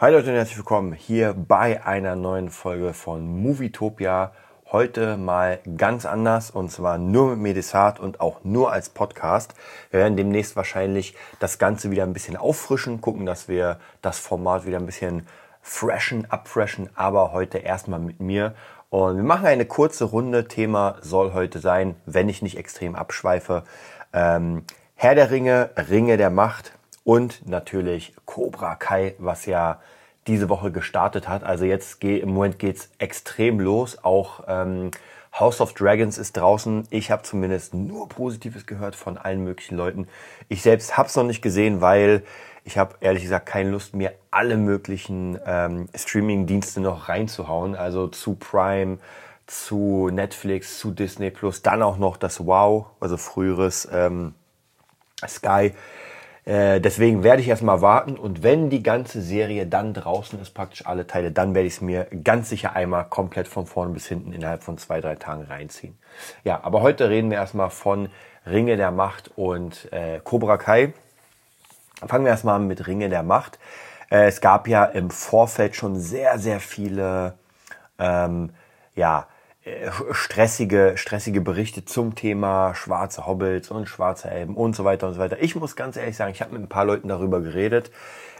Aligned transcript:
Hi 0.00 0.12
Leute 0.12 0.30
und 0.30 0.36
herzlich 0.36 0.56
willkommen 0.56 0.92
hier 0.92 1.34
bei 1.34 1.84
einer 1.84 2.14
neuen 2.14 2.50
Folge 2.50 2.94
von 2.94 3.42
Movietopia. 3.42 4.30
Heute 4.70 5.16
mal 5.16 5.58
ganz 5.76 6.06
anders 6.06 6.52
und 6.52 6.70
zwar 6.70 6.98
nur 6.98 7.30
mit 7.30 7.38
Medisat 7.40 7.98
und 7.98 8.20
auch 8.20 8.44
nur 8.44 8.70
als 8.70 8.90
Podcast. 8.90 9.56
Wir 9.90 9.98
werden 9.98 10.16
demnächst 10.16 10.54
wahrscheinlich 10.54 11.16
das 11.40 11.58
Ganze 11.58 11.90
wieder 11.90 12.04
ein 12.04 12.12
bisschen 12.12 12.36
auffrischen, 12.36 13.00
gucken, 13.00 13.26
dass 13.26 13.48
wir 13.48 13.80
das 14.00 14.20
Format 14.20 14.66
wieder 14.66 14.78
ein 14.78 14.86
bisschen 14.86 15.26
freshen, 15.62 16.30
abfreshen, 16.30 16.90
aber 16.94 17.32
heute 17.32 17.58
erstmal 17.58 17.98
mit 17.98 18.20
mir. 18.20 18.54
Und 18.90 19.16
wir 19.16 19.24
machen 19.24 19.46
eine 19.46 19.66
kurze 19.66 20.04
Runde. 20.04 20.46
Thema 20.46 20.94
soll 21.00 21.32
heute 21.32 21.58
sein, 21.58 21.96
wenn 22.06 22.28
ich 22.28 22.40
nicht 22.40 22.56
extrem 22.56 22.94
abschweife, 22.94 23.64
ähm, 24.12 24.62
Herr 24.94 25.16
der 25.16 25.32
Ringe, 25.32 25.70
Ringe 25.90 26.16
der 26.18 26.30
Macht 26.30 26.77
und 27.08 27.48
natürlich 27.48 28.12
Cobra 28.26 28.74
Kai, 28.74 29.14
was 29.16 29.46
ja 29.46 29.80
diese 30.26 30.50
Woche 30.50 30.70
gestartet 30.70 31.26
hat. 31.26 31.42
Also 31.42 31.64
jetzt 31.64 32.00
geht 32.00 32.22
im 32.22 32.34
Moment 32.34 32.58
geht's 32.58 32.90
extrem 32.98 33.60
los. 33.60 34.04
Auch 34.04 34.44
ähm, 34.46 34.90
House 35.32 35.62
of 35.62 35.72
Dragons 35.72 36.18
ist 36.18 36.36
draußen. 36.36 36.86
Ich 36.90 37.10
habe 37.10 37.22
zumindest 37.22 37.72
nur 37.72 38.10
Positives 38.10 38.66
gehört 38.66 38.94
von 38.94 39.16
allen 39.16 39.42
möglichen 39.42 39.74
Leuten. 39.74 40.06
Ich 40.50 40.60
selbst 40.60 40.98
habe 40.98 41.08
es 41.08 41.16
noch 41.16 41.24
nicht 41.24 41.40
gesehen, 41.40 41.80
weil 41.80 42.24
ich 42.64 42.76
habe 42.76 42.96
ehrlich 43.00 43.22
gesagt 43.22 43.46
keine 43.46 43.70
Lust, 43.70 43.94
mir 43.94 44.12
alle 44.30 44.58
möglichen 44.58 45.38
ähm, 45.46 45.88
Streaming-Dienste 45.94 46.82
noch 46.82 47.08
reinzuhauen. 47.08 47.74
Also 47.74 48.08
zu 48.08 48.34
Prime, 48.34 48.98
zu 49.46 50.10
Netflix, 50.12 50.78
zu 50.78 50.90
Disney 50.90 51.30
Plus, 51.30 51.62
dann 51.62 51.82
auch 51.82 51.96
noch 51.96 52.18
das 52.18 52.44
Wow, 52.44 52.88
also 53.00 53.16
früheres 53.16 53.88
ähm, 53.90 54.34
Sky. 55.26 55.72
Äh, 56.48 56.80
deswegen 56.80 57.24
werde 57.24 57.42
ich 57.42 57.48
erstmal 57.48 57.82
warten 57.82 58.16
und 58.16 58.42
wenn 58.42 58.70
die 58.70 58.82
ganze 58.82 59.20
Serie 59.20 59.66
dann 59.66 59.92
draußen 59.92 60.40
ist, 60.40 60.54
praktisch 60.54 60.86
alle 60.86 61.06
Teile, 61.06 61.30
dann 61.30 61.54
werde 61.54 61.66
ich 61.66 61.74
es 61.74 61.80
mir 61.82 62.06
ganz 62.24 62.48
sicher 62.48 62.74
einmal 62.74 63.04
komplett 63.04 63.46
von 63.46 63.66
vorne 63.66 63.92
bis 63.92 64.06
hinten 64.06 64.32
innerhalb 64.32 64.62
von 64.62 64.78
zwei, 64.78 65.02
drei 65.02 65.16
Tagen 65.16 65.42
reinziehen. 65.42 65.98
Ja, 66.44 66.60
aber 66.62 66.80
heute 66.80 67.10
reden 67.10 67.30
wir 67.30 67.36
erstmal 67.36 67.68
von 67.68 68.08
Ringe 68.46 68.78
der 68.78 68.90
Macht 68.90 69.30
und 69.36 69.92
äh, 69.92 70.20
Cobra 70.24 70.56
Kai. 70.56 70.94
Fangen 72.06 72.24
wir 72.24 72.30
erstmal 72.30 72.56
an 72.56 72.66
mit 72.66 72.86
Ringe 72.86 73.10
der 73.10 73.22
Macht. 73.22 73.58
Äh, 74.10 74.28
es 74.28 74.40
gab 74.40 74.68
ja 74.68 74.86
im 74.86 75.10
Vorfeld 75.10 75.76
schon 75.76 76.00
sehr, 76.00 76.38
sehr 76.38 76.60
viele 76.60 77.34
ähm, 77.98 78.54
ja, 78.94 79.26
stressige, 80.12 80.92
stressige 80.96 81.40
Berichte 81.40 81.84
zum 81.84 82.14
Thema 82.14 82.74
schwarze 82.74 83.26
Hobbits 83.26 83.70
und 83.70 83.88
schwarze 83.88 84.30
Elben 84.30 84.54
und 84.54 84.74
so 84.76 84.84
weiter 84.84 85.08
und 85.08 85.14
so 85.14 85.20
weiter. 85.20 85.40
Ich 85.40 85.54
muss 85.56 85.76
ganz 85.76 85.96
ehrlich 85.96 86.16
sagen, 86.16 86.32
ich 86.32 86.40
habe 86.40 86.52
mit 86.52 86.62
ein 86.62 86.68
paar 86.68 86.84
Leuten 86.84 87.08
darüber 87.08 87.40
geredet, 87.40 87.90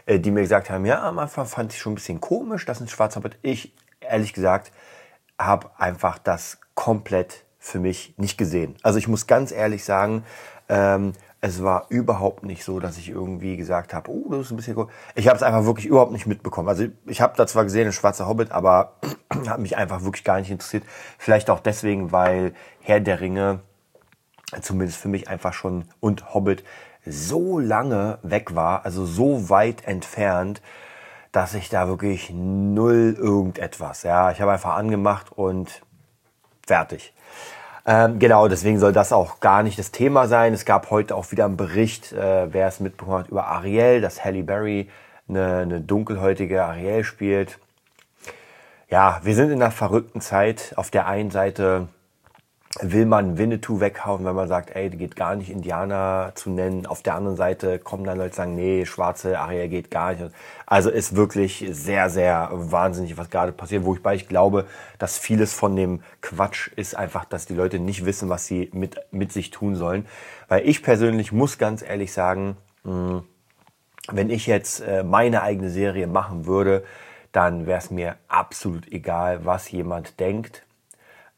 äh, 0.05 0.19
die 0.19 0.31
mir 0.31 0.41
gesagt 0.41 0.69
haben, 0.69 0.85
ja, 0.85 1.03
am 1.03 1.19
Anfang 1.19 1.45
fand 1.45 1.73
ich 1.73 1.79
schon 1.79 1.93
ein 1.93 1.95
bisschen 1.95 2.21
komisch, 2.21 2.65
dass 2.65 2.81
ein 2.81 2.87
schwarzer 2.87 3.19
Hobbit. 3.19 3.37
Ich, 3.41 3.73
ehrlich 3.99 4.33
gesagt, 4.33 4.71
habe 5.37 5.71
einfach 5.77 6.17
das 6.17 6.59
komplett 6.75 7.45
für 7.59 7.79
mich 7.79 8.13
nicht 8.17 8.37
gesehen. 8.37 8.75
Also 8.83 8.99
ich 8.99 9.07
muss 9.07 9.27
ganz 9.27 9.51
ehrlich 9.51 9.83
sagen, 9.83 10.23
ähm, 10.69 11.13
es 11.41 11.63
war 11.63 11.85
überhaupt 11.89 12.43
nicht 12.43 12.63
so, 12.63 12.79
dass 12.79 12.97
ich 12.97 13.09
irgendwie 13.09 13.55
gesagt 13.55 13.93
habe, 13.93 14.11
oh, 14.11 14.27
das 14.29 14.41
ist 14.41 14.51
ein 14.51 14.57
bisschen 14.57 14.77
cool. 14.77 14.87
Ich 15.15 15.27
habe 15.27 15.37
es 15.37 15.43
einfach 15.43 15.63
wirklich 15.63 15.85
überhaupt 15.85 16.11
nicht 16.11 16.27
mitbekommen. 16.27 16.67
Also 16.67 16.85
ich 17.05 17.21
habe 17.21 17.35
da 17.37 17.47
zwar 17.47 17.63
gesehen, 17.63 17.87
ein 17.87 17.93
schwarzer 17.93 18.27
Hobbit, 18.27 18.51
aber 18.51 18.95
hat 19.47 19.59
mich 19.59 19.77
einfach 19.77 20.03
wirklich 20.03 20.25
gar 20.25 20.39
nicht 20.39 20.51
interessiert. 20.51 20.83
Vielleicht 21.17 21.49
auch 21.49 21.61
deswegen, 21.61 22.11
weil 22.11 22.53
Herr 22.81 22.99
der 22.99 23.21
Ringe, 23.21 23.61
zumindest 24.61 24.99
für 24.99 25.07
mich 25.07 25.29
einfach 25.29 25.53
schon, 25.53 25.85
und 26.01 26.33
Hobbit 26.33 26.63
so 27.05 27.57
lange 27.57 28.19
weg 28.21 28.53
war, 28.55 28.83
also 28.83 29.05
so 29.05 29.49
weit 29.49 29.85
entfernt, 29.87 30.61
dass 31.31 31.53
ich 31.53 31.69
da 31.69 31.87
wirklich 31.87 32.31
null 32.31 33.15
irgendetwas, 33.17 34.03
ja, 34.03 34.31
ich 34.31 34.41
habe 34.41 34.51
einfach 34.51 34.75
angemacht 34.75 35.31
und 35.31 35.83
fertig. 36.65 37.13
Ähm, 37.91 38.19
genau, 38.19 38.47
deswegen 38.47 38.77
soll 38.77 38.93
das 38.93 39.11
auch 39.11 39.39
gar 39.39 39.63
nicht 39.63 39.79
das 39.79 39.89
Thema 39.89 40.27
sein. 40.27 40.53
Es 40.53 40.63
gab 40.63 40.91
heute 40.91 41.15
auch 41.15 41.31
wieder 41.31 41.45
einen 41.45 41.57
Bericht, 41.57 42.13
äh, 42.13 42.53
wer 42.53 42.67
es 42.67 42.79
mitbekommen 42.79 43.17
hat, 43.17 43.29
über 43.29 43.47
Ariel, 43.47 43.99
dass 43.99 44.23
Halle 44.23 44.43
Berry 44.43 44.87
eine, 45.27 45.57
eine 45.57 45.81
dunkelhäutige 45.81 46.63
Ariel 46.63 47.03
spielt. 47.03 47.57
Ja, 48.91 49.19
wir 49.23 49.33
sind 49.33 49.49
in 49.49 49.59
einer 49.59 49.71
verrückten 49.71 50.21
Zeit. 50.21 50.73
Auf 50.75 50.91
der 50.91 51.07
einen 51.07 51.31
Seite 51.31 51.87
will 52.81 53.07
man 53.07 53.39
Winnetou 53.39 53.79
weghauen, 53.79 54.23
wenn 54.25 54.35
man 54.35 54.47
sagt, 54.47 54.75
ey, 54.75 54.91
geht 54.91 55.15
gar 55.15 55.35
nicht 55.35 55.49
Indianer 55.49 56.33
zu 56.35 56.51
nennen. 56.51 56.85
Auf 56.85 57.01
der 57.01 57.15
anderen 57.15 57.35
Seite 57.35 57.79
kommen 57.79 58.03
dann 58.03 58.19
Leute 58.19 58.35
sagen, 58.35 58.53
nee, 58.55 58.85
schwarze 58.85 59.39
Ariel 59.39 59.69
geht 59.69 59.89
gar 59.89 60.13
nicht. 60.13 60.31
Also 60.67 60.91
ist 60.91 61.15
wirklich 61.15 61.65
sehr, 61.71 62.11
sehr 62.11 62.49
wahnsinnig, 62.51 63.17
was 63.17 63.31
gerade 63.31 63.51
passiert, 63.53 63.85
wo 63.85 63.95
ich 63.95 64.03
bei 64.03 64.13
ich 64.13 64.27
glaube, 64.27 64.67
dass 64.99 65.17
vieles 65.17 65.51
von 65.51 65.75
dem 65.75 66.03
Quatsch 66.21 66.69
ist 66.75 66.95
einfach, 66.95 67.25
dass 67.25 67.47
die 67.47 67.55
Leute 67.55 67.79
nicht 67.79 68.05
wissen, 68.05 68.29
was 68.29 68.45
sie 68.45 68.69
mit, 68.71 69.01
mit 69.11 69.31
sich 69.31 69.49
tun 69.49 69.75
sollen. 69.75 70.05
Weil 70.47 70.67
ich 70.67 70.83
persönlich 70.83 71.31
muss 71.31 71.57
ganz 71.57 71.81
ehrlich 71.81 72.13
sagen, 72.13 72.55
hm, 72.83 73.23
wenn 74.11 74.29
ich 74.29 74.45
jetzt 74.45 74.81
äh, 74.81 75.03
meine 75.03 75.41
eigene 75.41 75.71
Serie 75.71 76.05
machen 76.05 76.45
würde, 76.45 76.83
dann 77.31 77.65
wäre 77.65 77.79
es 77.79 77.89
mir 77.89 78.15
absolut 78.27 78.91
egal, 78.91 79.43
was 79.45 79.71
jemand 79.71 80.19
denkt 80.19 80.63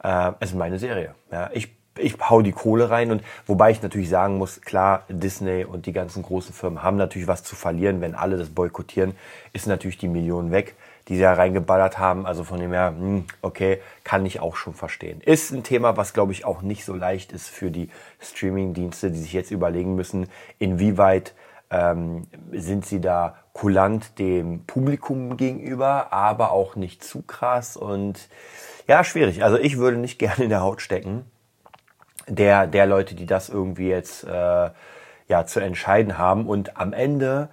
äh, 0.04 0.32
es 0.40 0.52
ist 0.52 0.56
meine 0.56 0.80
Serie. 0.80 1.16
Ja, 1.32 1.50
ich 1.54 1.70
ich 1.98 2.18
hau 2.30 2.42
die 2.42 2.52
Kohle 2.52 2.90
rein 2.90 3.12
und 3.12 3.22
wobei 3.46 3.72
ich 3.72 3.82
natürlich 3.82 4.10
sagen 4.10 4.38
muss, 4.38 4.62
klar, 4.62 5.04
Disney 5.10 5.66
und 5.66 5.86
die 5.86 5.94
ganzen 5.94 6.24
großen 6.24 6.54
Firmen 6.54 6.84
haben 6.84 6.98
natürlich 6.98 7.28
was 7.28 7.44
zu 7.44 7.56
verlieren, 7.56 8.02
wenn 8.02 8.16
alle 8.16 8.38
das 8.38 8.50
boykottieren, 8.50 9.16
ist 9.54 9.68
natürlich 9.68 9.98
die 9.98 10.08
Million 10.08 10.52
weg, 10.52 10.76
die 11.08 11.16
sie 11.16 11.22
da 11.22 11.34
reingeballert 11.34 11.98
haben. 12.00 12.26
Also 12.26 12.44
von 12.44 12.60
dem 12.60 12.72
her, 12.72 12.94
hm, 12.98 13.26
okay, 13.42 13.80
kann 14.04 14.26
ich 14.26 14.40
auch 14.40 14.56
schon 14.56 14.74
verstehen. 14.74 15.22
Ist 15.22 15.52
ein 15.52 15.64
Thema, 15.64 15.98
was 15.98 16.14
glaube 16.14 16.32
ich 16.32 16.46
auch 16.46 16.62
nicht 16.62 16.86
so 16.86 16.96
leicht 16.96 17.32
ist 17.34 17.50
für 17.50 17.72
die 17.72 17.90
Streaming-Dienste, 18.22 19.12
die 19.12 19.20
sich 19.20 19.34
jetzt 19.34 19.52
überlegen 19.52 19.96
müssen, 19.96 20.28
inwieweit 20.60 21.34
ähm, 21.70 22.28
sind 22.52 22.86
sie 22.86 23.02
da 23.02 23.36
kulant 23.54 24.18
dem 24.18 24.66
Publikum 24.66 25.36
gegenüber, 25.36 26.14
aber 26.14 26.52
auch 26.52 26.76
nicht 26.76 27.04
zu 27.04 27.22
krass 27.22 27.76
und 27.76 28.30
ja, 28.88 29.04
schwierig. 29.04 29.44
Also 29.44 29.58
ich 29.58 29.78
würde 29.78 29.98
nicht 29.98 30.20
gerne 30.20 30.44
in 30.44 30.50
der 30.50 30.62
Haut 30.62 30.82
stecken 30.82 31.26
der, 32.28 32.68
der 32.68 32.86
Leute, 32.86 33.16
die 33.16 33.26
das 33.26 33.50
irgendwie 33.50 33.90
jetzt 33.90 34.24
äh, 34.24 34.70
ja, 35.28 35.46
zu 35.46 35.60
entscheiden 35.60 36.18
haben. 36.18 36.48
Und 36.48 36.78
am 36.78 36.94
Ende 36.94 37.50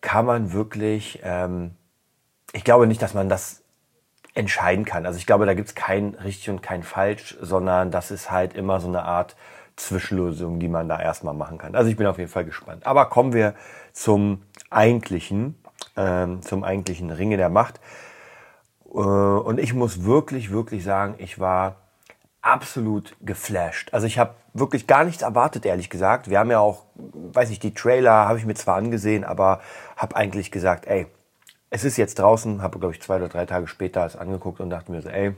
kann 0.00 0.26
man 0.26 0.52
wirklich, 0.52 1.20
ähm, 1.22 1.74
ich 2.52 2.64
glaube 2.64 2.86
nicht, 2.86 3.02
dass 3.02 3.14
man 3.14 3.28
das 3.28 3.62
entscheiden 4.34 4.84
kann. 4.84 5.06
Also 5.06 5.18
ich 5.18 5.26
glaube, 5.26 5.46
da 5.46 5.54
gibt's 5.54 5.74
kein 5.74 6.14
richtig 6.14 6.50
und 6.50 6.62
kein 6.62 6.82
falsch, 6.82 7.36
sondern 7.40 7.90
das 7.90 8.10
ist 8.10 8.30
halt 8.30 8.54
immer 8.54 8.80
so 8.80 8.88
eine 8.88 9.02
Art 9.02 9.36
Zwischenlösung, 9.76 10.58
die 10.58 10.68
man 10.68 10.88
da 10.88 11.00
erstmal 11.00 11.34
machen 11.34 11.58
kann. 11.58 11.74
Also 11.74 11.90
ich 11.90 11.96
bin 11.96 12.06
auf 12.06 12.18
jeden 12.18 12.30
Fall 12.30 12.44
gespannt. 12.44 12.86
Aber 12.86 13.06
kommen 13.06 13.32
wir 13.32 13.54
zum 13.92 14.42
eigentlichen, 14.70 15.54
ähm, 15.96 16.42
zum 16.42 16.64
eigentlichen 16.64 17.10
Ringe 17.10 17.36
der 17.36 17.48
Macht. 17.48 17.80
Äh, 18.96 18.98
und 18.98 19.60
ich 19.60 19.74
muss 19.74 20.04
wirklich, 20.04 20.50
wirklich 20.50 20.82
sagen, 20.82 21.14
ich 21.18 21.38
war 21.38 21.76
absolut 22.40 23.16
geflasht. 23.20 23.92
Also 23.92 24.06
ich 24.06 24.18
habe 24.18 24.34
wirklich 24.54 24.86
gar 24.86 25.04
nichts 25.04 25.22
erwartet, 25.22 25.66
ehrlich 25.66 25.90
gesagt. 25.90 26.30
Wir 26.30 26.38
haben 26.38 26.50
ja 26.50 26.60
auch, 26.60 26.84
weiß 26.94 27.50
nicht, 27.50 27.62
die 27.62 27.74
Trailer 27.74 28.28
habe 28.28 28.38
ich 28.38 28.46
mir 28.46 28.54
zwar 28.54 28.76
angesehen, 28.76 29.24
aber 29.24 29.60
habe 29.96 30.16
eigentlich 30.16 30.50
gesagt, 30.50 30.86
ey, 30.86 31.06
es 31.70 31.84
ist 31.84 31.96
jetzt 31.96 32.18
draußen, 32.18 32.62
habe 32.62 32.78
glaube 32.78 32.94
ich 32.94 33.02
zwei 33.02 33.16
oder 33.16 33.28
drei 33.28 33.46
Tage 33.46 33.66
später 33.66 34.06
es 34.06 34.16
angeguckt 34.16 34.60
und 34.60 34.70
dachte 34.70 34.92
mir 34.92 35.02
so, 35.02 35.08
ey, 35.08 35.34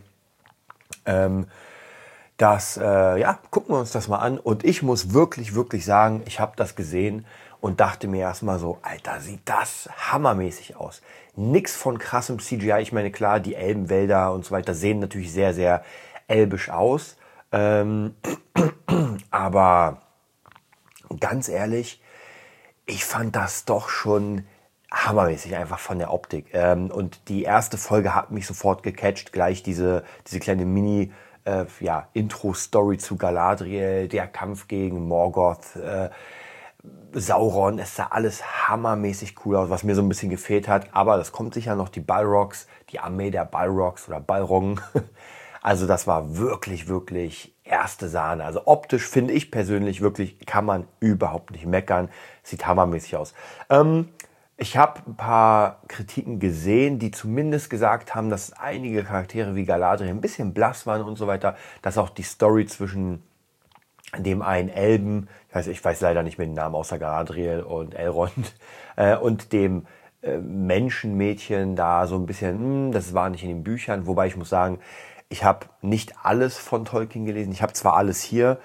ähm, 1.07 1.47
das, 2.37 2.77
äh, 2.77 3.19
ja, 3.19 3.39
gucken 3.51 3.75
wir 3.75 3.81
uns 3.81 3.91
das 3.91 4.07
mal 4.07 4.19
an. 4.19 4.39
Und 4.39 4.65
ich 4.65 4.83
muss 4.83 5.13
wirklich, 5.13 5.55
wirklich 5.55 5.85
sagen, 5.85 6.23
ich 6.27 6.39
habe 6.39 6.53
das 6.57 6.77
gesehen 6.77 7.27
und 7.61 7.81
dachte 7.81 8.09
mir 8.09 8.21
erstmal 8.21 8.59
so, 8.59 8.79
Alter, 8.83 9.21
sieht 9.21 9.41
das 9.45 9.89
hammermäßig 10.11 10.77
aus. 10.77 11.03
Nix 11.37 11.77
von 11.77 11.99
krassem 11.99 12.39
CGI. 12.39 12.81
Ich 12.81 12.93
meine, 12.93 13.11
klar, 13.11 13.41
die 13.41 13.55
Elbenwälder 13.55 14.33
und 14.33 14.45
so 14.45 14.53
weiter 14.53 14.75
sehen 14.75 15.01
natürlich 15.01 15.33
sehr, 15.33 15.55
sehr 15.55 15.83
elbisch 16.29 16.71
aus. 16.71 17.17
Ähm, 17.53 18.15
aber 19.31 20.03
ganz 21.21 21.49
ehrlich, 21.49 22.03
ich 22.87 23.05
fand 23.05 23.37
das 23.37 23.65
doch 23.65 23.89
schon 23.89 24.47
hammermäßig 24.91 25.57
einfach 25.57 25.79
von 25.79 25.99
der 25.99 26.13
Optik. 26.13 26.47
Ähm, 26.53 26.91
und 26.91 27.29
die 27.29 27.43
erste 27.43 27.77
Folge 27.77 28.15
hat 28.15 28.31
mich 28.31 28.47
sofort 28.47 28.83
gecatcht, 28.83 29.33
gleich 29.33 29.63
diese, 29.63 30.05
diese 30.27 30.41
kleine 30.41 30.65
Mini- 30.65 31.13
äh, 31.45 31.65
ja, 31.81 32.09
Intro-Story 32.13 32.99
zu 32.99 33.17
Galadriel, 33.17 34.09
der 34.09 34.27
Kampf 34.27 34.69
gegen 34.69 35.09
Morgoth, 35.09 35.77
äh, 35.77 36.11
Sauron, 37.13 37.79
es 37.79 37.97
sah 37.97 38.07
alles 38.07 38.69
hammermäßig 38.69 39.35
cool 39.45 39.57
aus, 39.57 39.71
was 39.71 39.83
mir 39.83 39.95
so 39.95 40.03
ein 40.03 40.09
bisschen 40.09 40.31
gefehlt 40.31 40.69
hat. 40.69 40.89
Aber 40.93 41.17
das 41.17 41.33
kommt 41.33 41.55
sicher 41.55 41.75
noch, 41.75 41.89
die 41.89 42.01
Balrogs, 42.01 42.67
die 42.91 43.01
Armee 43.01 43.31
der 43.31 43.45
Balrogs 43.45 44.09
oder 44.09 44.21
Balrog. 44.21 44.83
Also 45.61 45.89
das 45.89 46.07
war 46.07 46.37
wirklich, 46.37 46.87
wirklich 46.87 47.53
erste 47.65 48.09
Sahne. 48.09 48.45
Also 48.45 48.63
optisch 48.67 49.07
finde 49.07 49.35
ich 49.35 49.51
persönlich 49.51 50.01
wirklich, 50.01 50.39
kann 50.47 50.65
man 50.65 50.87
überhaupt 51.01 51.51
nicht 51.51 51.67
meckern. 51.67 52.09
Sieht 52.45 52.65
hammermäßig 52.65 53.17
aus. 53.17 53.35
Ähm, 53.69 54.09
ich 54.57 54.77
habe 54.77 55.01
ein 55.07 55.17
paar 55.17 55.83
Kritiken 55.89 56.39
gesehen, 56.39 56.99
die 56.99 57.11
zumindest 57.11 57.71
gesagt 57.71 58.15
haben, 58.15 58.31
dass 58.31 58.53
einige 58.53 59.05
Charaktere 59.05 59.55
wie 59.57 59.65
Galadriel 59.65 60.11
ein 60.11 60.21
bisschen 60.21 60.55
blass 60.55 60.87
waren 60.87 61.03
und 61.03 61.17
so 61.17 61.27
weiter, 61.27 61.57
dass 61.83 61.99
auch 61.99 62.11
die 62.11 62.23
Story 62.23 62.67
zwischen 62.67 63.23
dem 64.17 64.43
einen 64.43 64.69
Elben, 64.69 65.29
ich 65.49 65.55
weiß, 65.55 65.67
ich 65.69 65.85
weiß 65.85 66.01
leider 66.01 66.23
nicht 66.23 66.39
mehr 66.39 66.47
den 66.47 66.55
Namen 66.55 66.75
außer 66.75 66.99
Galadriel 66.99 67.61
und 67.61 67.95
Elrond, 67.95 68.55
äh, 68.97 69.17
und 69.17 69.53
dem 69.53 69.87
äh, 70.23 70.39
Menschenmädchen 70.39 71.77
da 71.77 72.07
so 72.07 72.17
ein 72.17 72.27
bisschen, 72.27 72.57
mh, 72.57 72.87
hm, 72.87 72.93
das 72.93 73.15
war 73.15 73.29
nicht 73.31 73.43
in 73.43 73.51
den 73.51 73.65
Büchern, 73.65 74.07
wobei 74.07 74.27
ich 74.27 74.37
muss 74.37 74.49
sagen, 74.49 74.79
ich 75.29 75.45
habe 75.45 75.67
nicht 75.83 76.15
alles 76.23 76.57
von 76.57 76.85
Tolkien 76.85 77.27
gelesen. 77.27 77.53
Ich 77.53 77.63
habe 77.63 77.73
zwar 77.75 77.97
alles 77.97 78.23
hier, 78.23 78.59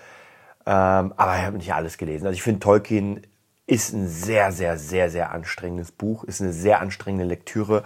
ähm, 0.66 1.14
aber 1.18 1.38
ich 1.38 1.44
habe 1.44 1.58
nicht 1.58 1.74
alles 1.74 1.98
gelesen. 1.98 2.26
Also 2.26 2.36
ich 2.36 2.44
finde, 2.44 2.62
Tolkien 2.62 3.22
ist 3.68 3.94
ein 3.94 4.08
sehr, 4.08 4.52
sehr, 4.52 4.78
sehr, 4.78 5.10
sehr 5.10 5.32
anstrengendes 5.32 5.92
Buch, 5.92 6.24
ist 6.24 6.42
eine 6.42 6.54
sehr 6.54 6.80
anstrengende 6.80 7.26
Lektüre. 7.26 7.84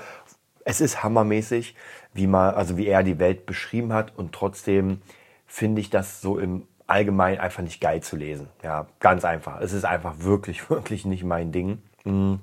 Es 0.63 0.81
ist 0.81 1.04
hammermäßig, 1.04 1.75
wie 2.13 2.27
man, 2.27 2.54
also 2.56 2.77
wie 2.77 2.88
er 2.88 3.04
die 3.04 3.19
Welt 3.19 3.45
beschrieben 3.45 3.94
hat 3.94 4.15
und 4.18 4.33
trotzdem 4.33 5.01
finde 5.45 5.81
ich 5.81 5.89
das 5.89 6.21
so 6.21 6.39
im 6.39 6.68
Allgemeinen 6.87 7.39
einfach 7.39 7.63
nicht 7.63 7.81
geil 7.81 8.01
zu 8.01 8.15
lesen. 8.15 8.49
Ja, 8.63 8.87
ganz 8.99 9.25
einfach. 9.25 9.59
Es 9.61 9.73
ist 9.73 9.85
einfach 9.85 10.15
wirklich, 10.19 10.69
wirklich 10.69 11.05
nicht 11.05 11.23
mein 11.23 11.51
Ding. 11.51 11.81
Mhm. 12.05 12.39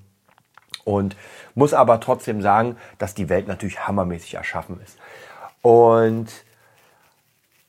Und 0.84 1.16
muss 1.54 1.72
aber 1.72 1.98
trotzdem 2.00 2.42
sagen, 2.42 2.76
dass 2.98 3.14
die 3.14 3.30
Welt 3.30 3.48
natürlich 3.48 3.86
hammermäßig 3.86 4.34
erschaffen 4.34 4.80
ist. 4.82 4.98
Und 5.62 6.28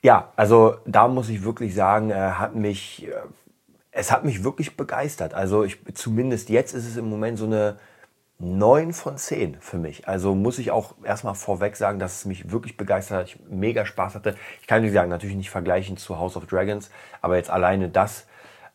ja, 0.02 0.32
also 0.36 0.76
da 0.86 1.08
muss 1.08 1.30
ich 1.30 1.44
wirklich 1.44 1.74
sagen, 1.74 2.12
äh, 2.12 2.14
hat 2.14 2.56
mich, 2.56 3.08
äh, 3.08 3.12
es 3.92 4.12
hat 4.12 4.26
mich 4.26 4.44
wirklich 4.44 4.76
begeistert. 4.76 5.34
Also 5.34 5.64
ich, 5.64 5.80
zumindest 5.96 6.50
jetzt 6.50 6.74
ist 6.74 6.86
es 6.86 6.98
im 6.98 7.10
Moment 7.10 7.38
so 7.38 7.46
eine 7.46 7.78
9 8.40 8.94
von 8.94 9.18
10 9.18 9.58
für 9.62 9.78
mich. 9.78 10.08
Also 10.08 10.36
muss 10.36 10.60
ich 10.60 10.72
auch 10.72 10.96
erstmal 11.04 11.36
vorweg 11.36 11.76
sagen, 11.78 12.00
dass 12.00 12.18
es 12.18 12.26
mich 12.26 12.52
wirklich 12.52 12.76
begeistert 12.76 13.18
hat. 13.18 13.28
Ich 13.28 13.40
mega 13.50 13.86
Spaß 13.86 14.16
hatte. 14.16 14.36
Ich 14.62 14.68
kann, 14.68 14.84
wie 14.84 14.90
sagen, 14.90 15.10
natürlich 15.10 15.38
nicht 15.38 15.50
vergleichen 15.50 15.98
zu 15.98 16.20
House 16.20 16.36
of 16.36 16.46
Dragons, 16.46 16.90
aber 17.22 17.38
jetzt 17.38 17.50
alleine 17.50 17.88
das 17.90 18.28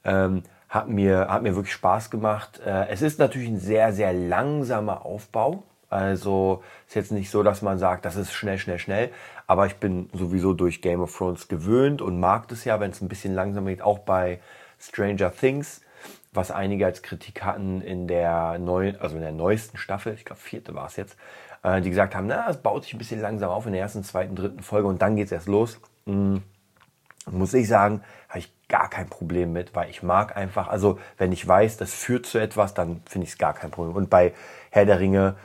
ähm, 0.04 0.42
hat, 0.68 0.88
mir, 0.88 1.28
hat 1.28 1.42
mir 1.42 1.54
wirklich 1.54 1.74
Spaß 1.74 2.10
gemacht. 2.10 2.60
Äh, 2.64 2.88
es 2.88 3.02
ist 3.02 3.18
natürlich 3.18 3.48
ein 3.48 3.58
sehr, 3.58 3.92
sehr 3.92 4.12
langsamer 4.14 5.04
Aufbau. 5.04 5.64
Also 5.90 6.62
ist 6.86 6.94
jetzt 6.94 7.12
nicht 7.12 7.30
so, 7.30 7.42
dass 7.42 7.62
man 7.62 7.78
sagt, 7.78 8.04
das 8.04 8.16
ist 8.16 8.32
schnell, 8.32 8.58
schnell, 8.58 8.78
schnell. 8.78 9.10
Aber 9.46 9.66
ich 9.66 9.76
bin 9.76 10.08
sowieso 10.12 10.54
durch 10.54 10.80
Game 10.80 11.00
of 11.00 11.14
Thrones 11.14 11.48
gewöhnt 11.48 12.00
und 12.00 12.18
mag 12.18 12.48
das 12.48 12.64
ja, 12.64 12.78
wenn 12.80 12.92
es 12.92 13.02
ein 13.02 13.08
bisschen 13.08 13.34
langsamer 13.34 13.70
geht. 13.70 13.82
Auch 13.82 13.98
bei 13.98 14.38
Stranger 14.78 15.32
Things, 15.34 15.82
was 16.32 16.50
einige 16.50 16.86
als 16.86 17.02
Kritik 17.02 17.42
hatten 17.42 17.80
in 17.80 18.06
der 18.06 18.58
neuen, 18.58 19.00
also 19.00 19.16
in 19.16 19.22
der 19.22 19.32
neuesten 19.32 19.76
Staffel, 19.76 20.14
ich 20.14 20.24
glaube 20.24 20.40
vierte 20.40 20.74
war 20.74 20.86
es 20.86 20.96
jetzt, 20.96 21.16
äh, 21.62 21.80
die 21.80 21.90
gesagt 21.90 22.14
haben, 22.14 22.26
na, 22.26 22.48
es 22.48 22.58
baut 22.58 22.84
sich 22.84 22.94
ein 22.94 22.98
bisschen 22.98 23.20
langsam 23.20 23.50
auf 23.50 23.66
in 23.66 23.72
der 23.72 23.82
ersten, 23.82 24.04
zweiten, 24.04 24.36
dritten 24.36 24.62
Folge 24.62 24.88
und 24.88 25.02
dann 25.02 25.16
geht 25.16 25.26
es 25.26 25.32
erst 25.32 25.48
los. 25.48 25.80
Mhm. 26.06 26.42
Muss 27.30 27.52
ich 27.54 27.68
sagen, 27.68 28.02
habe 28.28 28.38
ich 28.40 28.52
gar 28.68 28.88
kein 28.88 29.08
Problem 29.08 29.52
mit, 29.52 29.74
weil 29.74 29.90
ich 29.90 30.02
mag 30.02 30.36
einfach, 30.36 30.68
also 30.68 30.98
wenn 31.18 31.32
ich 31.32 31.46
weiß, 31.46 31.76
das 31.76 31.92
führt 31.92 32.26
zu 32.26 32.38
etwas, 32.38 32.74
dann 32.74 33.02
finde 33.04 33.26
ich 33.26 33.32
es 33.32 33.38
gar 33.38 33.52
kein 33.52 33.70
Problem. 33.70 33.94
Und 33.94 34.08
bei 34.08 34.32
Herr 34.70 34.86
der 34.86 35.00
Ringe 35.00 35.36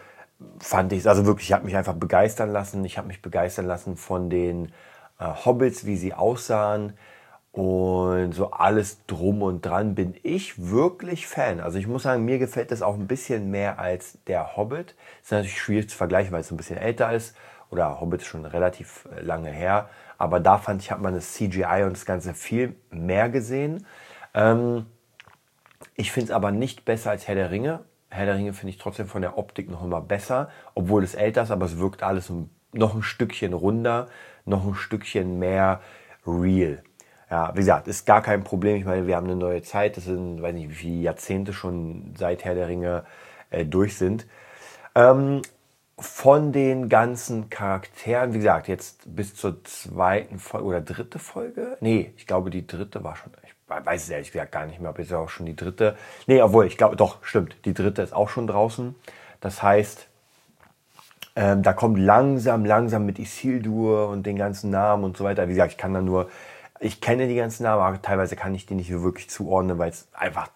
fand 0.60 0.94
ich 0.94 1.00
es, 1.00 1.08
also 1.08 1.26
wirklich, 1.26 1.50
ich 1.50 1.54
habe 1.54 1.66
mich 1.66 1.76
einfach 1.76 1.96
begeistern 1.96 2.52
lassen. 2.52 2.84
Ich 2.86 2.98
habe 2.98 3.08
mich 3.08 3.22
begeistern 3.22 3.66
lassen 3.66 3.98
von 3.98 4.30
den 4.30 4.72
äh, 5.20 5.26
Hobbits, 5.46 5.86
wie 5.86 5.98
sie 5.98 6.14
aussahen. 6.14 6.94
Und 7.56 8.34
so 8.34 8.52
alles 8.52 9.06
drum 9.08 9.42
und 9.42 9.66
dran 9.66 9.96
bin 9.96 10.14
ich 10.24 10.70
wirklich 10.70 11.26
Fan. 11.26 11.62
Also 11.62 11.78
ich 11.78 11.88
muss 11.88 12.04
sagen, 12.04 12.26
mir 12.26 12.38
gefällt 12.38 12.70
das 12.70 12.82
auch 12.82 12.96
ein 12.96 13.08
bisschen 13.08 13.50
mehr 13.50 13.80
als 13.80 14.18
der 14.28 14.58
Hobbit. 14.58 14.94
Ist 15.24 15.32
natürlich 15.32 15.58
schwierig 15.58 15.90
zu 15.90 15.96
vergleichen, 15.96 16.34
weil 16.34 16.42
es 16.42 16.52
ein 16.52 16.58
bisschen 16.58 16.76
älter 16.76 17.14
ist. 17.14 17.34
Oder 17.70 18.02
Hobbit 18.02 18.22
ist 18.22 18.28
schon 18.28 18.44
relativ 18.44 19.08
äh, 19.16 19.22
lange 19.22 19.52
her. 19.52 19.90
Aber 20.18 20.42
da 20.42 20.58
fand 20.58 20.82
ich, 20.82 20.92
hat 20.92 21.00
man 21.00 21.14
das 21.14 21.32
CGI 21.32 21.84
und 21.86 21.94
das 21.94 22.06
Ganze 22.06 22.34
viel 22.34 22.76
mehr 22.90 23.30
gesehen. 23.30 23.86
Ähm, 24.34 24.86
ich 25.96 26.12
finde 26.12 26.32
es 26.32 26.36
aber 26.36 26.52
nicht 26.52 26.84
besser 26.84 27.12
als 27.12 27.26
Herr 27.26 27.36
der 27.36 27.52
Ringe. 27.52 27.86
Herr 28.10 28.26
der 28.26 28.36
Ringe 28.36 28.52
finde 28.52 28.72
ich 28.72 28.80
trotzdem 28.80 29.08
von 29.08 29.22
der 29.22 29.38
Optik 29.38 29.70
noch 29.70 29.82
immer 29.82 30.02
besser, 30.02 30.50
obwohl 30.74 31.06
es 31.06 31.16
älter 31.16 31.44
ist, 31.44 31.52
aber 31.52 31.68
es 31.68 31.78
wirkt 31.78 32.04
alles 32.04 32.30
noch 32.74 32.96
ein 32.96 33.04
Stückchen 33.04 33.54
runder, 33.54 34.10
noch 34.44 34.66
ein 34.68 34.76
Stückchen 34.76 35.40
mehr 35.40 35.80
real. 36.28 36.84
Ja, 37.30 37.52
wie 37.54 37.60
gesagt, 37.60 37.88
ist 37.88 38.06
gar 38.06 38.22
kein 38.22 38.44
Problem. 38.44 38.78
Ich 38.78 38.86
meine, 38.86 39.08
wir 39.08 39.16
haben 39.16 39.26
eine 39.26 39.36
neue 39.36 39.62
Zeit. 39.64 39.98
Das 39.98 40.06
sind, 40.06 40.42
weiß 40.42 40.54
nicht, 40.54 40.70
wie 40.70 40.76
viele 40.76 41.02
Jahrzehnte 41.02 41.54
schon 41.54 42.14
seit 42.18 42.46
Herr 42.46 42.56
der 42.56 42.68
Ringe 42.68 43.04
äh, 43.50 43.66
durch 43.66 43.98
sind. 43.98 44.28
Ähm, 44.94 45.42
von 45.98 46.52
den 46.52 46.90
ganzen 46.90 47.50
Charakteren, 47.50 48.34
wie 48.34 48.40
gesagt, 48.40 48.68
jetzt 48.68 49.04
bis 49.06 49.34
zur 49.34 49.64
zweiten 49.64 50.40
Folge 50.40 50.68
oder 50.68 50.82
dritte 50.82 51.20
Folge? 51.20 51.78
Nee, 51.80 52.14
ich 52.18 52.28
glaube, 52.28 52.50
die 52.50 52.68
dritte 52.68 53.04
war 53.04 53.16
schon, 53.16 53.32
ich 53.44 53.54
weiß 53.68 54.04
es 54.04 54.10
ehrlich 54.10 54.32
gesagt 54.32 54.52
gar 54.52 54.66
nicht 54.66 54.82
mehr, 54.82 54.90
ob 54.90 55.00
es 55.00 55.12
auch 55.14 55.30
schon 55.30 55.46
die 55.46 55.56
dritte. 55.56 55.96
Nee, 56.28 56.42
obwohl, 56.42 56.68
ich 56.68 56.78
glaube, 56.78 56.98
doch, 56.98 57.24
stimmt, 57.24 57.56
die 57.64 57.74
dritte 57.74 58.02
ist 58.02 58.14
auch 58.14 58.28
schon 58.28 58.46
draußen. 58.46 58.94
Das 59.40 59.64
heißt, 59.64 60.08
ähm, 61.38 61.64
da 61.64 61.74
kommt 61.74 61.98
langsam, 61.98 62.66
langsam 62.66 63.06
mit 63.06 63.18
Isildur 63.18 64.10
und 64.10 64.26
den 64.26 64.36
ganzen 64.36 64.72
Namen 64.72 65.04
und 65.06 65.16
so 65.18 65.24
weiter. 65.24 65.48
Wie 65.48 65.54
gesagt, 65.54 65.72
ich 65.72 65.78
kann 65.78 65.94
da 65.94 66.02
nur 66.02 66.30
ich 66.80 67.00
kenne 67.00 67.28
die 67.28 67.36
ganzen 67.36 67.64
Namen, 67.64 67.82
aber 67.82 68.02
teilweise 68.02 68.36
kann 68.36 68.54
ich 68.54 68.66
die 68.66 68.76
nicht 68.76 68.92
wirklich 68.92 69.30
zuordnen, 69.30 69.78
weil 69.78 69.90
es 69.90 70.08
einfach 70.14 70.50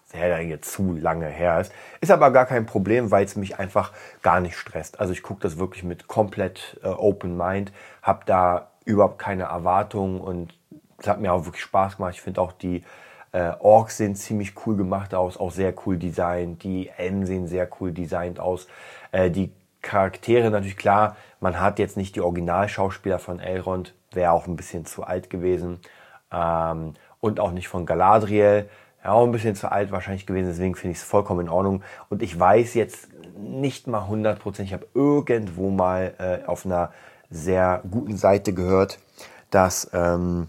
zu 0.60 0.92
lange 0.92 1.26
her 1.26 1.60
ist. 1.60 1.72
Ist 2.00 2.10
aber 2.10 2.30
gar 2.30 2.44
kein 2.46 2.66
Problem, 2.66 3.10
weil 3.10 3.24
es 3.24 3.36
mich 3.36 3.58
einfach 3.58 3.92
gar 4.22 4.40
nicht 4.40 4.56
stresst. 4.56 5.00
Also 5.00 5.12
ich 5.12 5.22
gucke 5.22 5.40
das 5.40 5.58
wirklich 5.58 5.82
mit 5.82 6.08
komplett 6.08 6.78
äh, 6.82 6.88
Open 6.88 7.36
Mind, 7.36 7.72
habe 8.02 8.24
da 8.26 8.68
überhaupt 8.84 9.18
keine 9.18 9.44
Erwartungen 9.44 10.20
und 10.20 10.54
es 10.98 11.08
hat 11.08 11.20
mir 11.20 11.32
auch 11.32 11.46
wirklich 11.46 11.62
Spaß 11.62 11.96
gemacht. 11.96 12.14
Ich 12.14 12.20
finde 12.20 12.42
auch 12.42 12.52
die 12.52 12.84
äh, 13.32 13.52
Orks 13.58 13.96
sehen 13.96 14.14
ziemlich 14.14 14.54
cool 14.66 14.76
gemacht 14.76 15.14
aus, 15.14 15.38
auch 15.38 15.52
sehr 15.52 15.72
cool 15.86 15.96
designt. 15.96 16.62
Die 16.64 16.90
Elben 16.90 17.24
sehen 17.24 17.46
sehr 17.46 17.68
cool 17.80 17.92
designt 17.92 18.40
aus. 18.40 18.66
Äh, 19.12 19.30
die 19.30 19.52
Charaktere 19.80 20.50
natürlich 20.50 20.76
klar, 20.76 21.16
man 21.40 21.58
hat 21.58 21.78
jetzt 21.78 21.96
nicht 21.96 22.14
die 22.14 22.20
Originalschauspieler 22.20 23.18
von 23.18 23.40
Elrond, 23.40 23.94
wäre 24.12 24.32
auch 24.32 24.46
ein 24.46 24.56
bisschen 24.56 24.84
zu 24.84 25.04
alt 25.04 25.30
gewesen 25.30 25.80
ähm, 26.32 26.94
und 27.20 27.40
auch 27.40 27.52
nicht 27.52 27.68
von 27.68 27.86
Galadriel. 27.86 28.68
Ja, 29.02 29.12
auch 29.12 29.24
ein 29.24 29.32
bisschen 29.32 29.54
zu 29.54 29.72
alt 29.72 29.92
wahrscheinlich 29.92 30.26
gewesen, 30.26 30.48
deswegen 30.48 30.74
finde 30.74 30.92
ich 30.92 30.98
es 30.98 31.04
vollkommen 31.04 31.40
in 31.46 31.48
Ordnung. 31.48 31.82
Und 32.10 32.22
ich 32.22 32.38
weiß 32.38 32.74
jetzt 32.74 33.08
nicht 33.38 33.86
mal 33.86 34.02
100%, 34.02 34.60
ich 34.62 34.72
habe 34.72 34.86
irgendwo 34.94 35.70
mal 35.70 36.14
äh, 36.18 36.46
auf 36.46 36.66
einer 36.66 36.90
sehr 37.30 37.82
guten 37.90 38.16
Seite 38.16 38.52
gehört, 38.52 38.98
dass, 39.50 39.90
ähm, 39.94 40.48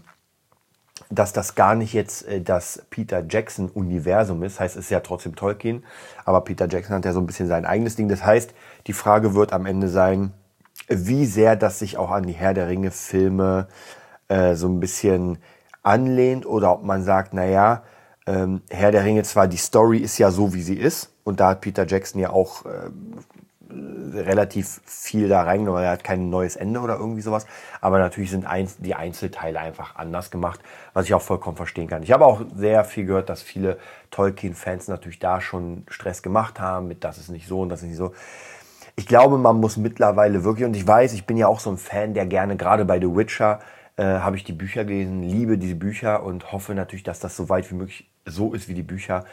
dass 1.10 1.32
das 1.32 1.54
gar 1.54 1.74
nicht 1.74 1.92
jetzt 1.94 2.26
äh, 2.28 2.42
das 2.42 2.84
Peter 2.90 3.24
Jackson-Universum 3.26 4.42
ist. 4.42 4.60
Heißt, 4.60 4.76
es 4.76 4.86
ist 4.86 4.90
ja 4.90 5.00
trotzdem 5.00 5.34
Tolkien, 5.34 5.84
aber 6.24 6.42
Peter 6.42 6.68
Jackson 6.68 6.96
hat 6.96 7.04
ja 7.04 7.12
so 7.12 7.20
ein 7.20 7.26
bisschen 7.26 7.48
sein 7.48 7.64
eigenes 7.64 7.96
Ding. 7.96 8.08
Das 8.08 8.24
heißt, 8.24 8.52
die 8.86 8.92
Frage 8.92 9.34
wird 9.34 9.52
am 9.52 9.64
Ende 9.64 9.88
sein, 9.88 10.32
wie 10.88 11.26
sehr 11.26 11.56
das 11.56 11.78
sich 11.78 11.96
auch 11.96 12.10
an 12.10 12.24
die 12.24 12.32
Herr 12.32 12.54
der 12.54 12.68
Ringe-Filme 12.68 13.68
äh, 14.28 14.54
so 14.54 14.68
ein 14.68 14.80
bisschen 14.80 15.38
anlehnt 15.82 16.46
oder 16.46 16.72
ob 16.72 16.84
man 16.84 17.02
sagt, 17.02 17.34
naja, 17.34 17.82
ähm, 18.26 18.62
Herr 18.70 18.92
der 18.92 19.04
Ringe 19.04 19.22
zwar, 19.24 19.48
die 19.48 19.56
Story 19.56 19.98
ist 19.98 20.18
ja 20.18 20.30
so, 20.30 20.54
wie 20.54 20.62
sie 20.62 20.76
ist 20.76 21.12
und 21.24 21.40
da 21.40 21.50
hat 21.50 21.60
Peter 21.60 21.86
Jackson 21.86 22.20
ja 22.20 22.30
auch 22.30 22.64
äh, 22.66 22.90
relativ 24.14 24.80
viel 24.84 25.28
da 25.28 25.42
reingenommen. 25.42 25.82
Er 25.82 25.92
hat 25.92 26.04
kein 26.04 26.30
neues 26.30 26.56
Ende 26.56 26.80
oder 26.80 26.96
irgendwie 26.96 27.22
sowas. 27.22 27.46
Aber 27.80 27.98
natürlich 27.98 28.30
sind 28.30 28.46
eins, 28.46 28.76
die 28.78 28.94
Einzelteile 28.94 29.60
einfach 29.60 29.96
anders 29.96 30.30
gemacht, 30.30 30.60
was 30.92 31.06
ich 31.06 31.14
auch 31.14 31.22
vollkommen 31.22 31.56
verstehen 31.56 31.88
kann. 31.88 32.02
Ich 32.02 32.12
habe 32.12 32.26
auch 32.26 32.42
sehr 32.54 32.84
viel 32.84 33.06
gehört, 33.06 33.28
dass 33.28 33.42
viele 33.42 33.78
Tolkien-Fans 34.10 34.88
natürlich 34.88 35.18
da 35.18 35.40
schon 35.40 35.84
Stress 35.88 36.22
gemacht 36.22 36.60
haben 36.60 36.88
mit 36.88 37.04
das 37.04 37.18
ist 37.18 37.30
nicht 37.30 37.46
so 37.46 37.60
und 37.60 37.68
das 37.68 37.82
ist 37.82 37.88
nicht 37.88 37.96
so. 37.96 38.12
Ich 38.94 39.06
glaube, 39.06 39.38
man 39.38 39.58
muss 39.58 39.78
mittlerweile 39.78 40.44
wirklich, 40.44 40.66
und 40.66 40.76
ich 40.76 40.86
weiß, 40.86 41.14
ich 41.14 41.24
bin 41.24 41.38
ja 41.38 41.46
auch 41.46 41.60
so 41.60 41.70
ein 41.70 41.78
Fan, 41.78 42.12
der 42.12 42.26
gerne 42.26 42.56
gerade 42.56 42.84
bei 42.84 43.00
The 43.00 43.16
Witcher 43.16 43.60
äh, 43.96 44.04
habe 44.04 44.36
ich 44.36 44.44
die 44.44 44.52
Bücher 44.52 44.84
gelesen, 44.84 45.22
liebe 45.22 45.58
diese 45.58 45.74
Bücher 45.74 46.22
und 46.22 46.52
hoffe 46.52 46.74
natürlich, 46.74 47.02
dass 47.02 47.20
das 47.20 47.36
so 47.36 47.48
weit 47.48 47.70
wie 47.70 47.74
möglich 47.74 48.10
so 48.24 48.54
ist 48.54 48.68
wie 48.68 48.74
die 48.74 48.82
Bücher. 48.82 49.24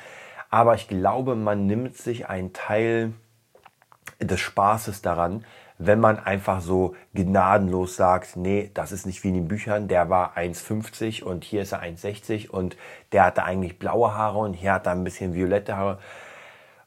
Aber 0.49 0.75
ich 0.75 0.87
glaube, 0.87 1.35
man 1.35 1.65
nimmt 1.65 1.95
sich 1.95 2.27
einen 2.27 2.53
Teil 2.53 3.13
des 4.19 4.39
Spaßes 4.39 5.01
daran, 5.01 5.45
wenn 5.77 5.99
man 5.99 6.19
einfach 6.19 6.59
so 6.59 6.95
gnadenlos 7.13 7.95
sagt, 7.95 8.35
nee, 8.35 8.69
das 8.73 8.91
ist 8.91 9.05
nicht 9.05 9.23
wie 9.23 9.29
in 9.29 9.35
den 9.35 9.47
Büchern, 9.47 9.87
der 9.87 10.09
war 10.09 10.35
1,50 10.35 11.23
und 11.23 11.45
hier 11.45 11.61
ist 11.61 11.71
er 11.71 11.81
1,60 11.81 12.49
und 12.49 12.75
der 13.13 13.23
hatte 13.23 13.43
eigentlich 13.43 13.79
blaue 13.79 14.13
Haare 14.13 14.39
und 14.39 14.55
hier 14.55 14.73
hat 14.73 14.87
er 14.87 14.91
ein 14.91 15.05
bisschen 15.05 15.33
violette 15.33 15.77
Haare. 15.77 15.99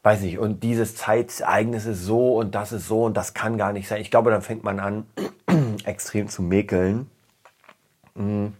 Weiß 0.02 0.20
nicht, 0.20 0.38
und 0.38 0.62
dieses 0.62 0.96
Zeitereignis 0.96 1.86
ist 1.86 2.04
so 2.04 2.36
und 2.36 2.54
das 2.54 2.72
ist 2.72 2.86
so 2.86 3.04
und 3.04 3.16
das 3.16 3.34
kann 3.34 3.56
gar 3.56 3.72
nicht 3.72 3.88
sein. 3.88 4.00
Ich 4.00 4.10
glaube, 4.10 4.30
dann 4.30 4.42
fängt 4.42 4.64
man 4.64 4.78
an, 4.78 5.06
extrem 5.84 6.28
zu 6.28 6.42
mäkeln. 6.42 7.10
Mhm. 8.14 8.54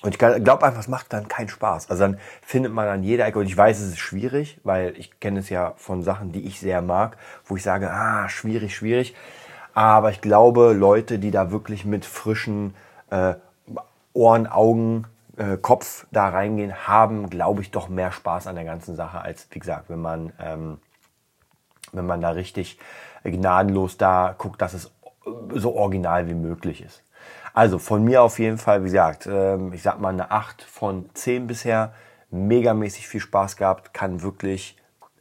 Und 0.00 0.12
ich 0.12 0.18
glaube 0.18 0.62
einfach, 0.64 0.78
es 0.78 0.88
macht 0.88 1.12
dann 1.12 1.26
keinen 1.26 1.48
Spaß. 1.48 1.90
Also 1.90 2.04
dann 2.04 2.20
findet 2.42 2.72
man 2.72 2.86
an 2.86 3.02
jeder 3.02 3.26
Ecke, 3.26 3.40
und 3.40 3.46
ich 3.46 3.56
weiß, 3.56 3.80
es 3.80 3.88
ist 3.88 3.98
schwierig, 3.98 4.60
weil 4.62 4.96
ich 4.96 5.18
kenne 5.18 5.40
es 5.40 5.48
ja 5.48 5.74
von 5.76 6.02
Sachen, 6.02 6.30
die 6.30 6.46
ich 6.46 6.60
sehr 6.60 6.82
mag, 6.82 7.16
wo 7.44 7.56
ich 7.56 7.64
sage, 7.64 7.90
ah, 7.90 8.28
schwierig, 8.28 8.76
schwierig. 8.76 9.16
Aber 9.74 10.10
ich 10.10 10.20
glaube, 10.20 10.72
Leute, 10.72 11.18
die 11.18 11.32
da 11.32 11.50
wirklich 11.50 11.84
mit 11.84 12.04
frischen 12.04 12.74
äh, 13.10 13.34
Ohren, 14.12 14.46
Augen, 14.46 15.06
äh, 15.36 15.56
Kopf 15.56 16.06
da 16.12 16.28
reingehen, 16.28 16.86
haben, 16.86 17.28
glaube 17.28 17.62
ich, 17.62 17.70
doch 17.72 17.88
mehr 17.88 18.12
Spaß 18.12 18.46
an 18.46 18.54
der 18.54 18.64
ganzen 18.64 18.94
Sache, 18.94 19.20
als, 19.20 19.48
wie 19.50 19.58
gesagt, 19.58 19.88
wenn 19.88 20.00
man, 20.00 20.32
ähm, 20.40 20.78
wenn 21.92 22.06
man 22.06 22.20
da 22.20 22.30
richtig 22.30 22.78
gnadenlos 23.24 23.96
da 23.96 24.34
guckt, 24.36 24.62
dass 24.62 24.74
es 24.74 24.92
so 25.54 25.74
original 25.74 26.28
wie 26.28 26.34
möglich 26.34 26.82
ist. 26.82 27.02
Also 27.54 27.78
von 27.78 28.04
mir 28.04 28.22
auf 28.22 28.38
jeden 28.38 28.58
Fall, 28.58 28.82
wie 28.82 28.86
gesagt, 28.86 29.26
ähm, 29.26 29.72
ich 29.72 29.82
sag 29.82 30.00
mal 30.00 30.10
eine 30.10 30.30
8 30.30 30.62
von 30.62 31.10
10 31.14 31.46
bisher. 31.46 31.92
Megamäßig 32.30 33.08
viel 33.08 33.20
Spaß 33.20 33.56
gehabt, 33.56 33.94
kann 33.94 34.22
wirklich 34.22 34.76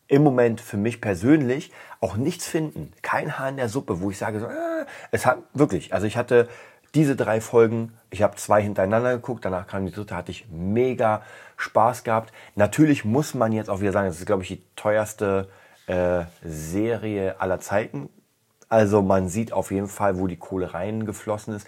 im 0.07 0.23
Moment 0.23 0.59
für 0.61 0.77
mich 0.77 0.99
persönlich 1.01 1.71
auch 2.01 2.17
nichts 2.17 2.45
finden. 2.45 2.91
Kein 3.01 3.37
Haar 3.37 3.49
in 3.49 3.57
der 3.57 3.69
Suppe, 3.69 4.01
wo 4.01 4.11
ich 4.11 4.17
sage, 4.17 4.39
so, 4.39 4.45
äh, 4.45 4.85
es 5.11 5.25
hat 5.25 5.39
wirklich, 5.53 5.93
also 5.93 6.05
ich 6.05 6.17
hatte 6.17 6.47
diese 6.95 7.15
drei 7.15 7.41
Folgen, 7.41 7.93
ich 8.09 8.23
habe 8.23 8.35
zwei 8.35 8.61
hintereinander 8.61 9.13
geguckt, 9.15 9.45
danach 9.45 9.67
kam 9.67 9.85
die 9.85 9.91
dritte, 9.91 10.15
hatte 10.15 10.31
ich 10.31 10.47
mega 10.49 11.21
Spaß 11.57 12.03
gehabt. 12.03 12.33
Natürlich 12.55 13.05
muss 13.05 13.33
man 13.33 13.51
jetzt 13.51 13.69
auch 13.69 13.81
wieder 13.81 13.91
sagen, 13.91 14.07
das 14.07 14.19
ist, 14.19 14.25
glaube 14.25 14.43
ich, 14.43 14.49
die 14.49 14.63
teuerste 14.75 15.49
äh, 15.87 16.23
Serie 16.43 17.39
aller 17.39 17.59
Zeiten. 17.59 18.09
Also 18.69 19.01
man 19.01 19.29
sieht 19.29 19.53
auf 19.53 19.71
jeden 19.71 19.87
Fall, 19.87 20.19
wo 20.19 20.27
die 20.27 20.37
Kohle 20.37 20.73
reingeflossen 20.73 21.55
ist. 21.55 21.67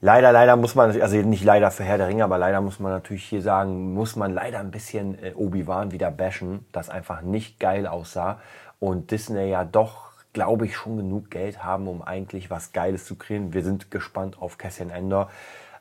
Leider, 0.00 0.32
leider 0.32 0.56
muss 0.56 0.74
man, 0.74 1.00
also 1.00 1.16
nicht 1.16 1.44
leider 1.44 1.70
für 1.70 1.84
Herr 1.84 1.98
der 1.98 2.08
Ringe, 2.08 2.24
aber 2.24 2.38
leider 2.38 2.60
muss 2.60 2.80
man 2.80 2.92
natürlich 2.92 3.24
hier 3.24 3.42
sagen, 3.42 3.94
muss 3.94 4.14
man 4.14 4.32
leider 4.32 4.60
ein 4.60 4.70
bisschen 4.70 5.22
äh, 5.22 5.32
Obi-Wan 5.34 5.90
wieder 5.90 6.10
bashen, 6.10 6.66
das 6.72 6.90
einfach 6.90 7.22
nicht 7.22 7.58
geil 7.58 7.86
aussah 7.86 8.40
und 8.78 9.10
Disney 9.10 9.48
ja 9.48 9.64
doch, 9.64 10.12
glaube 10.32 10.66
ich, 10.66 10.76
schon 10.76 10.98
genug 10.98 11.30
Geld 11.30 11.64
haben, 11.64 11.88
um 11.88 12.02
eigentlich 12.02 12.50
was 12.50 12.72
Geiles 12.72 13.06
zu 13.06 13.16
kreieren. 13.16 13.54
Wir 13.54 13.62
sind 13.62 13.90
gespannt 13.90 14.40
auf 14.40 14.58
Cassian 14.58 14.90
Ender. 14.90 15.30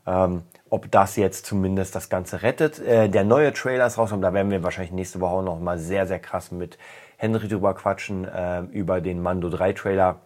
Ähm, 0.08 0.44
ob 0.70 0.92
das 0.92 1.16
jetzt 1.16 1.46
zumindest 1.46 1.96
das 1.96 2.10
Ganze 2.10 2.44
rettet. 2.44 2.80
Äh, 2.80 3.10
der 3.10 3.24
neue 3.24 3.54
Trailer 3.54 3.88
ist 3.88 3.98
raus 3.98 4.12
und 4.12 4.22
da 4.22 4.34
werden 4.34 4.52
wir 4.52 4.64
wahrscheinlich 4.64 4.94
nächste 4.94 5.20
Woche 5.20 5.44
noch 5.44 5.60
mal 5.60 5.80
sehr, 5.80 6.06
sehr 6.06 6.20
krass 6.20 6.52
mit 6.52 6.78
Henry 7.18 7.48
drüber 7.48 7.74
quatschen, 7.74 8.26
äh, 8.26 8.62
über 8.72 9.02
den 9.02 9.22
Mando 9.22 9.50
3 9.50 9.74
Trailer. 9.74 10.18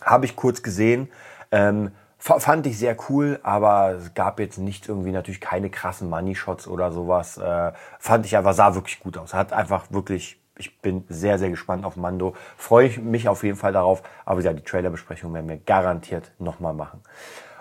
Habe 0.00 0.26
ich 0.26 0.36
kurz 0.36 0.62
gesehen. 0.62 1.08
Ähm, 1.50 1.90
Fand 2.18 2.66
ich 2.66 2.78
sehr 2.78 2.96
cool, 3.08 3.38
aber 3.42 3.92
es 3.92 4.14
gab 4.14 4.40
jetzt 4.40 4.58
nicht 4.58 4.88
irgendwie 4.88 5.12
natürlich 5.12 5.40
keine 5.40 5.70
krassen 5.70 6.08
Money 6.08 6.34
Shots 6.34 6.66
oder 6.66 6.90
sowas. 6.90 7.36
Äh, 7.36 7.72
fand 7.98 8.26
ich 8.26 8.36
aber, 8.36 8.52
sah 8.52 8.74
wirklich 8.74 9.00
gut 9.00 9.18
aus. 9.18 9.34
Hat 9.34 9.52
einfach 9.52 9.90
wirklich, 9.90 10.40
ich 10.56 10.80
bin 10.80 11.04
sehr, 11.08 11.38
sehr 11.38 11.50
gespannt 11.50 11.84
auf 11.84 11.96
Mando. 11.96 12.34
Freue 12.56 12.86
ich 12.86 12.98
mich 12.98 13.28
auf 13.28 13.44
jeden 13.44 13.58
Fall 13.58 13.72
darauf. 13.72 14.02
Aber 14.24 14.40
ja, 14.40 14.54
die 14.54 14.62
Trailerbesprechung 14.62 15.32
werden 15.34 15.48
wir 15.48 15.58
garantiert 15.58 16.32
nochmal 16.38 16.74
machen. 16.74 17.02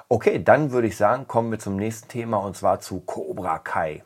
Okay, 0.08 0.42
dann 0.44 0.72
würde 0.72 0.88
ich 0.88 0.98
sagen, 0.98 1.28
kommen 1.28 1.52
wir 1.52 1.60
zum 1.60 1.76
nächsten 1.76 2.08
Thema 2.08 2.38
und 2.38 2.56
zwar 2.56 2.80
zu 2.80 3.02
Cobra 3.02 3.60
Kai. 3.60 4.04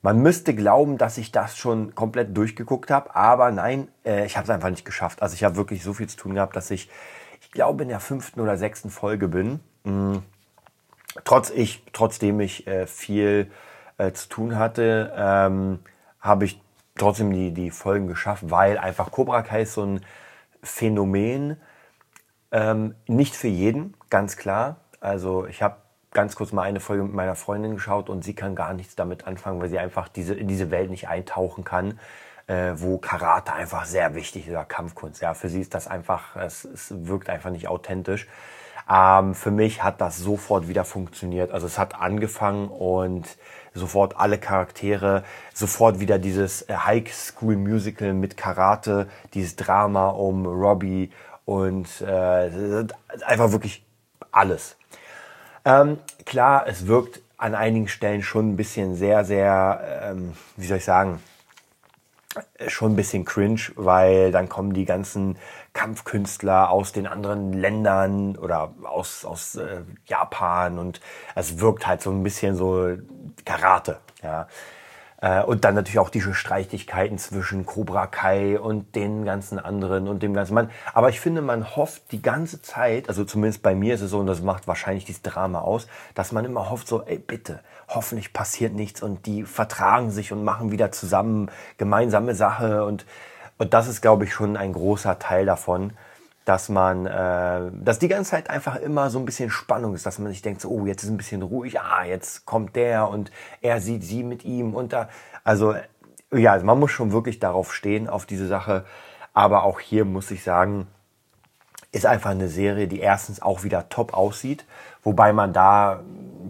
Man 0.00 0.20
müsste 0.22 0.54
glauben, 0.54 0.96
dass 0.96 1.18
ich 1.18 1.32
das 1.32 1.56
schon 1.56 1.94
komplett 1.94 2.36
durchgeguckt 2.36 2.90
habe, 2.90 3.14
aber 3.16 3.50
nein, 3.50 3.88
äh, 4.04 4.26
ich 4.26 4.36
habe 4.36 4.44
es 4.44 4.50
einfach 4.50 4.70
nicht 4.70 4.84
geschafft. 4.84 5.22
Also 5.22 5.34
ich 5.34 5.44
habe 5.44 5.56
wirklich 5.56 5.82
so 5.82 5.92
viel 5.92 6.08
zu 6.08 6.16
tun 6.16 6.34
gehabt, 6.34 6.56
dass 6.56 6.70
ich 6.70 6.88
glaube, 7.58 7.82
in 7.82 7.88
der 7.88 7.98
fünften 7.98 8.40
oder 8.40 8.56
sechsten 8.56 8.88
Folge 8.88 9.26
bin. 9.26 9.58
Mh, 9.82 10.22
trotz 11.24 11.50
ich, 11.50 11.82
trotzdem 11.92 12.38
ich 12.38 12.68
äh, 12.68 12.86
viel 12.86 13.50
äh, 13.96 14.12
zu 14.12 14.28
tun 14.28 14.56
hatte, 14.56 15.12
ähm, 15.16 15.80
habe 16.20 16.44
ich 16.44 16.62
trotzdem 16.96 17.32
die, 17.32 17.50
die 17.50 17.72
Folgen 17.72 18.06
geschafft, 18.06 18.44
weil 18.48 18.78
einfach 18.78 19.10
Cobra 19.10 19.42
Kai 19.42 19.62
ist 19.62 19.74
so 19.74 19.82
ein 19.82 20.06
Phänomen, 20.62 21.56
ähm, 22.52 22.94
nicht 23.08 23.34
für 23.34 23.48
jeden, 23.48 23.94
ganz 24.08 24.36
klar. 24.36 24.76
Also 25.00 25.44
ich 25.46 25.60
habe 25.60 25.78
ganz 26.12 26.36
kurz 26.36 26.52
mal 26.52 26.62
eine 26.62 26.78
Folge 26.78 27.02
mit 27.02 27.12
meiner 27.12 27.34
Freundin 27.34 27.74
geschaut 27.74 28.08
und 28.08 28.22
sie 28.22 28.34
kann 28.34 28.54
gar 28.54 28.72
nichts 28.72 28.94
damit 28.94 29.26
anfangen, 29.26 29.60
weil 29.60 29.68
sie 29.68 29.80
einfach 29.80 30.06
diese, 30.06 30.32
in 30.34 30.46
diese 30.46 30.70
Welt 30.70 30.90
nicht 30.90 31.08
eintauchen 31.08 31.64
kann, 31.64 31.98
äh, 32.48 32.72
wo 32.76 32.98
Karate 32.98 33.52
einfach 33.52 33.84
sehr 33.84 34.14
wichtig 34.14 34.46
ist 34.46 34.50
oder 34.50 34.64
Kampfkunst. 34.64 35.22
Ja, 35.22 35.34
für 35.34 35.48
sie 35.48 35.60
ist 35.60 35.74
das 35.74 35.86
einfach, 35.86 36.34
es, 36.36 36.64
es 36.64 36.92
wirkt 37.06 37.28
einfach 37.28 37.50
nicht 37.50 37.68
authentisch. 37.68 38.26
Ähm, 38.90 39.34
für 39.34 39.50
mich 39.50 39.82
hat 39.82 40.00
das 40.00 40.16
sofort 40.16 40.66
wieder 40.66 40.84
funktioniert. 40.84 41.52
Also 41.52 41.66
es 41.66 41.78
hat 41.78 41.94
angefangen 42.00 42.68
und 42.68 43.36
sofort 43.74 44.16
alle 44.16 44.38
Charaktere, 44.38 45.24
sofort 45.52 46.00
wieder 46.00 46.18
dieses 46.18 46.62
äh, 46.62 46.74
High 46.74 47.12
School 47.12 47.56
Musical 47.56 48.14
mit 48.14 48.36
Karate, 48.36 49.08
dieses 49.34 49.56
Drama 49.56 50.08
um 50.08 50.46
Robbie 50.46 51.12
und 51.44 52.00
äh, 52.00 52.86
einfach 53.26 53.52
wirklich 53.52 53.84
alles. 54.32 54.76
Ähm, 55.64 55.98
klar, 56.24 56.66
es 56.66 56.86
wirkt 56.86 57.20
an 57.36 57.54
einigen 57.54 57.88
Stellen 57.88 58.22
schon 58.22 58.50
ein 58.50 58.56
bisschen 58.56 58.96
sehr, 58.96 59.24
sehr, 59.24 60.02
ähm, 60.02 60.32
wie 60.56 60.66
soll 60.66 60.78
ich 60.78 60.84
sagen, 60.84 61.20
schon 62.66 62.92
ein 62.92 62.96
bisschen 62.96 63.24
cringe, 63.24 63.60
weil 63.76 64.32
dann 64.32 64.48
kommen 64.48 64.72
die 64.72 64.84
ganzen 64.84 65.38
Kampfkünstler 65.72 66.70
aus 66.70 66.92
den 66.92 67.06
anderen 67.06 67.52
Ländern 67.52 68.36
oder 68.36 68.74
aus, 68.84 69.24
aus 69.24 69.54
äh, 69.56 69.82
Japan 70.06 70.78
und 70.78 71.00
es 71.34 71.60
wirkt 71.60 71.86
halt 71.86 72.02
so 72.02 72.10
ein 72.10 72.22
bisschen 72.22 72.56
so 72.56 72.96
Karate. 73.44 73.98
Ja. 74.22 74.48
Äh, 75.20 75.42
und 75.42 75.64
dann 75.64 75.74
natürlich 75.74 75.98
auch 75.98 76.10
diese 76.10 76.34
Streitigkeiten 76.34 77.18
zwischen 77.18 77.66
Cobra 77.66 78.06
Kai 78.06 78.58
und 78.58 78.94
den 78.94 79.24
ganzen 79.24 79.58
anderen 79.58 80.08
und 80.08 80.22
dem 80.22 80.34
ganzen 80.34 80.54
Mann. 80.54 80.70
Aber 80.94 81.08
ich 81.08 81.20
finde, 81.20 81.42
man 81.42 81.76
hofft 81.76 82.12
die 82.12 82.22
ganze 82.22 82.62
Zeit, 82.62 83.08
also 83.08 83.24
zumindest 83.24 83.62
bei 83.62 83.74
mir 83.74 83.94
ist 83.94 84.00
es 84.00 84.10
so, 84.10 84.18
und 84.18 84.26
das 84.26 84.42
macht 84.42 84.68
wahrscheinlich 84.68 85.04
dieses 85.04 85.22
Drama 85.22 85.60
aus, 85.60 85.88
dass 86.14 86.32
man 86.32 86.44
immer 86.44 86.70
hofft 86.70 86.88
so, 86.88 87.02
ey 87.02 87.18
bitte, 87.18 87.60
hoffentlich 87.88 88.32
passiert 88.32 88.74
nichts 88.74 89.02
und 89.02 89.26
die 89.26 89.44
vertragen 89.44 90.10
sich 90.10 90.32
und 90.32 90.44
machen 90.44 90.70
wieder 90.70 90.92
zusammen 90.92 91.50
gemeinsame 91.78 92.34
Sache 92.34 92.84
und, 92.84 93.04
und 93.58 93.74
das 93.74 93.88
ist, 93.88 94.02
glaube 94.02 94.24
ich, 94.24 94.32
schon 94.32 94.56
ein 94.56 94.72
großer 94.72 95.18
Teil 95.18 95.46
davon 95.46 95.92
dass 96.48 96.70
man, 96.70 97.04
äh, 97.04 97.70
dass 97.74 97.98
die 97.98 98.08
ganze 98.08 98.30
Zeit 98.30 98.48
einfach 98.48 98.76
immer 98.76 99.10
so 99.10 99.18
ein 99.18 99.26
bisschen 99.26 99.50
Spannung 99.50 99.94
ist, 99.94 100.06
dass 100.06 100.18
man 100.18 100.32
sich 100.32 100.40
denkt, 100.40 100.62
so, 100.62 100.70
oh, 100.70 100.86
jetzt 100.86 101.02
ist 101.02 101.10
ein 101.10 101.18
bisschen 101.18 101.42
ruhig, 101.42 101.78
ah, 101.78 102.04
jetzt 102.04 102.46
kommt 102.46 102.74
der 102.74 103.10
und 103.10 103.30
er 103.60 103.82
sieht 103.82 104.02
sie 104.02 104.22
mit 104.22 104.46
ihm 104.46 104.74
und 104.74 104.94
da, 104.94 105.10
also 105.44 105.74
ja, 106.32 106.52
also 106.52 106.64
man 106.64 106.80
muss 106.80 106.90
schon 106.90 107.12
wirklich 107.12 107.38
darauf 107.38 107.74
stehen, 107.74 108.08
auf 108.08 108.24
diese 108.24 108.46
Sache, 108.46 108.86
aber 109.34 109.64
auch 109.64 109.78
hier 109.78 110.06
muss 110.06 110.30
ich 110.30 110.42
sagen, 110.42 110.86
ist 111.92 112.06
einfach 112.06 112.30
eine 112.30 112.48
Serie, 112.48 112.88
die 112.88 113.00
erstens 113.00 113.42
auch 113.42 113.62
wieder 113.62 113.90
top 113.90 114.14
aussieht, 114.14 114.64
wobei 115.02 115.34
man 115.34 115.52
da, 115.52 116.00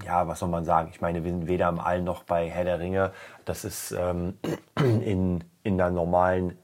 ja, 0.06 0.28
was 0.28 0.38
soll 0.38 0.48
man 0.48 0.64
sagen, 0.64 0.90
ich 0.92 1.00
meine, 1.00 1.24
wir 1.24 1.32
sind 1.32 1.48
weder 1.48 1.68
im 1.68 1.80
All 1.80 2.02
noch 2.02 2.22
bei 2.22 2.48
Herr 2.48 2.64
der 2.64 2.78
Ringe, 2.78 3.10
das 3.44 3.64
ist 3.64 3.90
ähm, 3.98 4.38
in, 4.78 5.42
in 5.64 5.76
der 5.76 5.90
normalen 5.90 6.56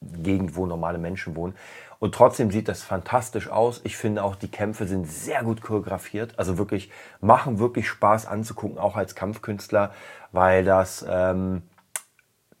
Gegend, 0.00 0.56
wo 0.56 0.64
normale 0.64 0.98
Menschen 0.98 1.34
wohnen. 1.36 1.54
Und 2.00 2.14
trotzdem 2.14 2.50
sieht 2.50 2.68
das 2.68 2.82
fantastisch 2.82 3.48
aus. 3.48 3.80
Ich 3.84 3.96
finde 3.96 4.22
auch, 4.22 4.36
die 4.36 4.50
Kämpfe 4.50 4.86
sind 4.86 5.08
sehr 5.08 5.42
gut 5.42 5.62
choreografiert. 5.62 6.38
Also 6.38 6.56
wirklich, 6.56 6.90
machen 7.20 7.58
wirklich 7.58 7.88
Spaß 7.88 8.26
anzugucken, 8.26 8.78
auch 8.78 8.96
als 8.96 9.16
Kampfkünstler, 9.16 9.92
weil 10.30 10.64
das 10.64 11.04
ähm, 11.08 11.62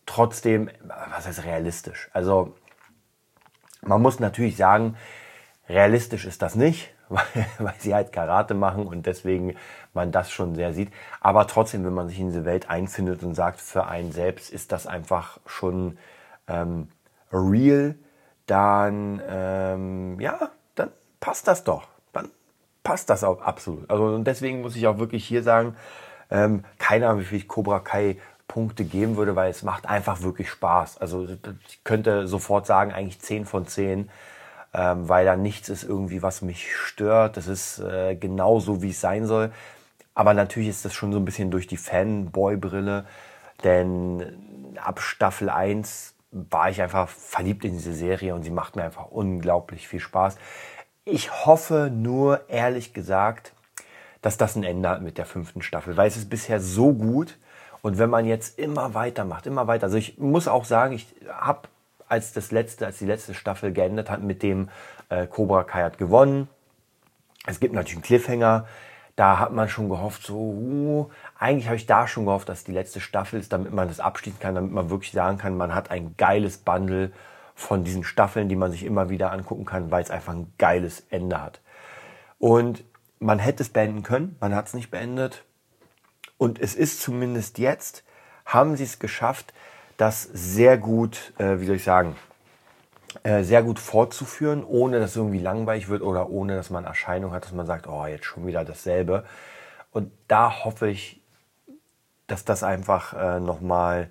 trotzdem, 0.06 0.70
was 1.14 1.26
heißt 1.26 1.44
realistisch? 1.44 2.10
Also 2.12 2.56
man 3.82 4.02
muss 4.02 4.18
natürlich 4.18 4.56
sagen, 4.56 4.96
realistisch 5.68 6.24
ist 6.24 6.42
das 6.42 6.56
nicht, 6.56 6.92
weil, 7.08 7.24
weil 7.58 7.74
sie 7.78 7.94
halt 7.94 8.12
Karate 8.12 8.54
machen 8.54 8.86
und 8.86 9.06
deswegen 9.06 9.54
man 9.94 10.10
das 10.10 10.32
schon 10.32 10.56
sehr 10.56 10.74
sieht. 10.74 10.92
Aber 11.20 11.46
trotzdem, 11.46 11.84
wenn 11.84 11.94
man 11.94 12.08
sich 12.08 12.18
in 12.18 12.26
diese 12.26 12.44
Welt 12.44 12.68
einfindet 12.68 13.22
und 13.22 13.36
sagt, 13.36 13.60
für 13.60 13.86
einen 13.86 14.10
selbst 14.10 14.50
ist 14.50 14.72
das 14.72 14.88
einfach 14.88 15.38
schon 15.46 15.96
ähm, 16.48 16.88
real 17.32 17.94
dann 18.48 19.22
ähm, 19.28 20.20
ja, 20.20 20.50
dann 20.74 20.90
passt 21.20 21.46
das 21.46 21.64
doch. 21.64 21.86
Dann 22.12 22.28
passt 22.82 23.10
das 23.10 23.22
auch 23.22 23.40
absolut. 23.40 23.88
Also 23.88 24.04
und 24.06 24.24
deswegen 24.24 24.62
muss 24.62 24.76
ich 24.76 24.86
auch 24.86 24.98
wirklich 24.98 25.24
hier 25.24 25.42
sagen, 25.42 25.76
ähm, 26.30 26.64
keine 26.78 27.08
Ahnung, 27.08 27.20
wie 27.20 27.26
viel 27.26 27.38
ich 27.38 27.48
Cobra 27.48 27.80
Kai 27.80 28.18
Punkte 28.48 28.84
geben 28.84 29.16
würde, 29.16 29.36
weil 29.36 29.50
es 29.50 29.62
macht 29.62 29.86
einfach 29.86 30.22
wirklich 30.22 30.50
Spaß. 30.50 30.98
Also 30.98 31.26
ich 31.68 31.84
könnte 31.84 32.26
sofort 32.26 32.66
sagen, 32.66 32.92
eigentlich 32.92 33.20
10 33.20 33.44
von 33.44 33.66
10, 33.66 34.10
ähm, 34.72 35.08
weil 35.08 35.26
da 35.26 35.36
nichts 35.36 35.68
ist 35.68 35.84
irgendwie, 35.84 36.22
was 36.22 36.42
mich 36.42 36.74
stört. 36.74 37.36
Das 37.36 37.46
ist 37.46 37.78
äh, 37.78 38.16
genau 38.16 38.58
so, 38.58 38.82
wie 38.82 38.90
es 38.90 39.00
sein 39.00 39.26
soll. 39.26 39.52
Aber 40.14 40.34
natürlich 40.34 40.70
ist 40.70 40.84
das 40.84 40.94
schon 40.94 41.12
so 41.12 41.18
ein 41.18 41.24
bisschen 41.24 41.50
durch 41.50 41.66
die 41.66 41.76
Fanboy-Brille, 41.76 43.04
denn 43.62 44.74
ab 44.82 45.00
Staffel 45.00 45.50
1 45.50 46.14
war 46.30 46.70
ich 46.70 46.82
einfach 46.82 47.08
verliebt 47.08 47.64
in 47.64 47.72
diese 47.72 47.94
Serie 47.94 48.34
und 48.34 48.42
sie 48.42 48.50
macht 48.50 48.76
mir 48.76 48.84
einfach 48.84 49.06
unglaublich 49.10 49.88
viel 49.88 50.00
Spaß. 50.00 50.36
Ich 51.04 51.46
hoffe 51.46 51.90
nur, 51.92 52.48
ehrlich 52.48 52.92
gesagt, 52.92 53.52
dass 54.20 54.36
das 54.36 54.56
ein 54.56 54.64
Ende 54.64 54.88
hat 54.88 55.00
mit 55.00 55.16
der 55.16 55.26
fünften 55.26 55.62
Staffel, 55.62 55.96
weil 55.96 56.08
es 56.08 56.16
ist 56.16 56.28
bisher 56.28 56.60
so 56.60 56.92
gut. 56.92 57.38
Und 57.80 57.98
wenn 57.98 58.10
man 58.10 58.26
jetzt 58.26 58.58
immer 58.58 58.94
weitermacht, 58.94 59.46
immer 59.46 59.66
weiter, 59.66 59.84
also 59.84 59.96
ich 59.96 60.18
muss 60.18 60.48
auch 60.48 60.64
sagen, 60.64 60.94
ich 60.94 61.06
habe 61.28 61.68
als 62.08 62.32
das 62.32 62.50
letzte, 62.50 62.86
als 62.86 62.98
die 62.98 63.06
letzte 63.06 63.34
Staffel 63.34 63.72
geendet 63.72 64.10
hat, 64.10 64.22
mit 64.22 64.42
dem 64.42 64.68
äh, 65.08 65.26
Cobra 65.26 65.64
Kai 65.64 65.82
hat 65.84 65.98
gewonnen. 65.98 66.48
Es 67.46 67.60
gibt 67.60 67.74
natürlich 67.74 67.96
einen 67.96 68.02
Cliffhanger. 68.02 68.66
Da 69.18 69.40
hat 69.40 69.52
man 69.52 69.68
schon 69.68 69.88
gehofft, 69.88 70.22
so, 70.22 70.36
uh, 70.36 71.10
eigentlich 71.36 71.66
habe 71.66 71.74
ich 71.74 71.86
da 71.86 72.06
schon 72.06 72.26
gehofft, 72.26 72.48
dass 72.48 72.62
die 72.62 72.70
letzte 72.70 73.00
Staffel 73.00 73.40
ist, 73.40 73.52
damit 73.52 73.72
man 73.72 73.88
das 73.88 73.98
abschließen 73.98 74.38
kann, 74.38 74.54
damit 74.54 74.70
man 74.70 74.90
wirklich 74.90 75.10
sagen 75.10 75.38
kann, 75.38 75.56
man 75.56 75.74
hat 75.74 75.90
ein 75.90 76.14
geiles 76.16 76.58
Bundle 76.58 77.10
von 77.56 77.82
diesen 77.82 78.04
Staffeln, 78.04 78.48
die 78.48 78.54
man 78.54 78.70
sich 78.70 78.84
immer 78.84 79.10
wieder 79.10 79.32
angucken 79.32 79.64
kann, 79.64 79.90
weil 79.90 80.04
es 80.04 80.12
einfach 80.12 80.34
ein 80.34 80.52
geiles 80.56 81.00
Ende 81.10 81.42
hat. 81.42 81.60
Und 82.38 82.84
man 83.18 83.40
hätte 83.40 83.64
es 83.64 83.70
beenden 83.70 84.04
können, 84.04 84.36
man 84.38 84.54
hat 84.54 84.68
es 84.68 84.74
nicht 84.74 84.92
beendet. 84.92 85.42
Und 86.36 86.60
es 86.60 86.76
ist 86.76 87.02
zumindest 87.02 87.58
jetzt, 87.58 88.04
haben 88.44 88.76
sie 88.76 88.84
es 88.84 89.00
geschafft, 89.00 89.52
das 89.96 90.22
sehr 90.22 90.78
gut, 90.78 91.32
äh, 91.38 91.58
wie 91.58 91.66
soll 91.66 91.74
ich 91.74 91.82
sagen, 91.82 92.14
äh, 93.22 93.42
sehr 93.42 93.62
gut 93.62 93.78
fortzuführen, 93.78 94.64
ohne 94.64 95.00
dass 95.00 95.10
es 95.10 95.16
irgendwie 95.16 95.38
langweilig 95.38 95.88
wird 95.88 96.02
oder 96.02 96.30
ohne 96.30 96.56
dass 96.56 96.70
man 96.70 96.84
Erscheinung 96.84 97.32
hat, 97.32 97.44
dass 97.44 97.52
man 97.52 97.66
sagt, 97.66 97.86
oh, 97.86 98.06
jetzt 98.06 98.24
schon 98.24 98.46
wieder 98.46 98.64
dasselbe. 98.64 99.24
Und 99.90 100.12
da 100.28 100.64
hoffe 100.64 100.88
ich, 100.88 101.22
dass 102.26 102.44
das 102.44 102.62
einfach 102.62 103.14
äh, 103.14 103.40
nochmal, 103.40 104.10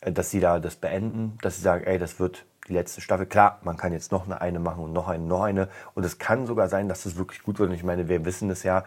äh, 0.00 0.12
dass 0.12 0.30
sie 0.30 0.40
da 0.40 0.58
das 0.58 0.76
beenden, 0.76 1.38
dass 1.42 1.56
sie 1.56 1.62
sagen, 1.62 1.84
ey, 1.84 1.98
das 1.98 2.18
wird 2.18 2.44
die 2.68 2.72
letzte 2.72 3.00
Staffel. 3.00 3.26
Klar, 3.26 3.58
man 3.62 3.76
kann 3.76 3.92
jetzt 3.92 4.12
noch 4.12 4.24
eine, 4.24 4.40
eine 4.40 4.58
machen 4.58 4.84
und 4.84 4.92
noch 4.92 5.08
eine, 5.08 5.24
noch 5.24 5.42
eine. 5.42 5.68
Und 5.94 6.04
es 6.04 6.18
kann 6.18 6.46
sogar 6.46 6.68
sein, 6.68 6.88
dass 6.88 7.06
es 7.06 7.16
wirklich 7.16 7.42
gut 7.42 7.58
wird. 7.58 7.70
Und 7.70 7.74
ich 7.74 7.84
meine, 7.84 8.08
wir 8.08 8.24
wissen 8.24 8.50
es 8.50 8.62
ja. 8.62 8.84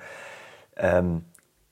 Ähm, 0.75 1.25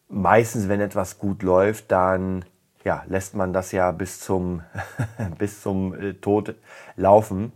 meistens, 0.10 0.70
wenn 0.70 0.80
etwas 0.80 1.18
gut 1.18 1.44
läuft, 1.44 1.92
dann 1.92 2.46
ja, 2.84 3.04
lässt 3.08 3.36
man 3.36 3.54
das 3.54 3.72
ja 3.72 3.92
bis 3.92 4.20
zum, 4.20 4.62
bis 5.38 5.62
zum 5.62 5.94
äh, 5.94 6.14
Tod 6.14 6.56
laufen. 6.96 7.54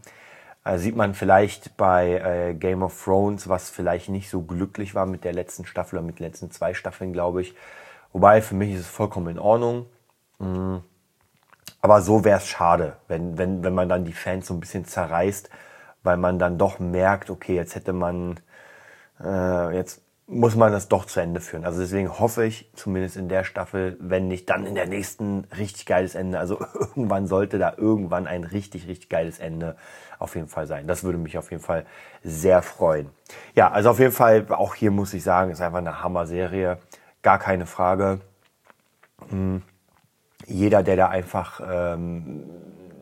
Äh, 0.64 0.78
sieht 0.78 0.96
man 0.96 1.14
vielleicht 1.14 1.78
bei 1.78 2.20
äh, 2.20 2.54
Game 2.54 2.84
of 2.84 3.04
Thrones, 3.04 3.50
was 3.50 3.70
vielleicht 3.70 4.10
nicht 4.10 4.30
so 4.30 4.42
glücklich 4.42 4.96
war 4.96 5.06
mit 5.06 5.24
der 5.24 5.34
letzten 5.34 5.66
Staffel 5.66 5.98
oder 5.98 6.06
mit 6.06 6.20
den 6.20 6.26
letzten 6.26 6.52
zwei 6.52 6.74
Staffeln, 6.74 7.14
glaube 7.14 7.42
ich. 7.42 7.56
Wobei 8.14 8.42
für 8.42 8.56
mich 8.56 8.74
ist 8.74 8.82
es 8.82 8.88
vollkommen 8.88 9.28
in 9.28 9.40
Ordnung. 9.40 9.86
Mhm. 10.40 10.82
Aber 11.82 12.02
so 12.02 12.24
wäre 12.24 12.40
es 12.40 12.48
schade, 12.48 12.98
wenn, 13.08 13.38
wenn, 13.38 13.64
wenn 13.64 13.74
man 13.74 13.90
dann 13.90 14.06
die 14.06 14.14
Fans 14.14 14.48
so 14.48 14.54
ein 14.54 14.60
bisschen 14.60 14.86
zerreißt, 14.86 15.50
weil 16.04 16.18
man 16.18 16.40
dann 16.40 16.58
doch 16.58 16.80
merkt, 16.80 17.30
okay, 17.30 17.56
jetzt 17.56 17.76
hätte 17.76 17.94
man, 17.94 18.40
äh, 19.22 19.76
jetzt 19.76 20.02
muss 20.30 20.58
man 20.58 20.74
das 20.74 20.90
doch 20.90 21.06
zu 21.06 21.22
Ende 21.22 21.40
führen. 21.40 21.64
Also 21.64 21.80
deswegen 21.80 22.20
hoffe 22.20 22.46
ich, 22.46 22.70
zumindest 22.76 23.16
in 23.16 23.30
der 23.30 23.46
Staffel, 23.46 23.96
wenn 24.02 24.28
nicht, 24.28 24.50
dann 24.50 24.66
in 24.66 24.76
der 24.76 24.86
nächsten 24.86 25.46
richtig 25.58 25.86
geiles 25.86 26.16
Ende. 26.16 26.38
Also 26.38 26.60
irgendwann 26.74 27.28
sollte 27.28 27.58
da 27.58 27.74
irgendwann 27.78 28.28
ein 28.28 28.44
richtig, 28.44 28.88
richtig 28.88 29.08
geiles 29.08 29.40
Ende 29.40 29.78
auf 30.20 30.36
jeden 30.36 30.50
Fall 30.50 30.68
sein. 30.68 30.86
Das 30.86 31.06
würde 31.06 31.18
mich 31.18 31.38
auf 31.38 31.50
jeden 31.50 31.64
Fall 31.64 31.86
sehr 32.24 32.62
freuen. 32.62 33.10
Ja, 33.56 33.72
also 33.72 33.90
auf 33.92 34.00
jeden 34.00 34.12
Fall, 34.12 34.46
auch 34.50 34.76
hier 34.76 34.92
muss 34.92 35.14
ich 35.14 35.24
sagen, 35.24 35.50
ist 35.50 35.62
einfach 35.62 35.78
eine 35.80 36.04
Hammer-Serie. 36.04 36.78
Gar 37.22 37.40
keine 37.40 37.66
Frage. 37.66 38.20
Hm. 39.30 39.62
Jeder, 40.46 40.84
der 40.84 40.98
da 40.98 41.08
einfach 41.08 41.62
ähm, 41.66 42.44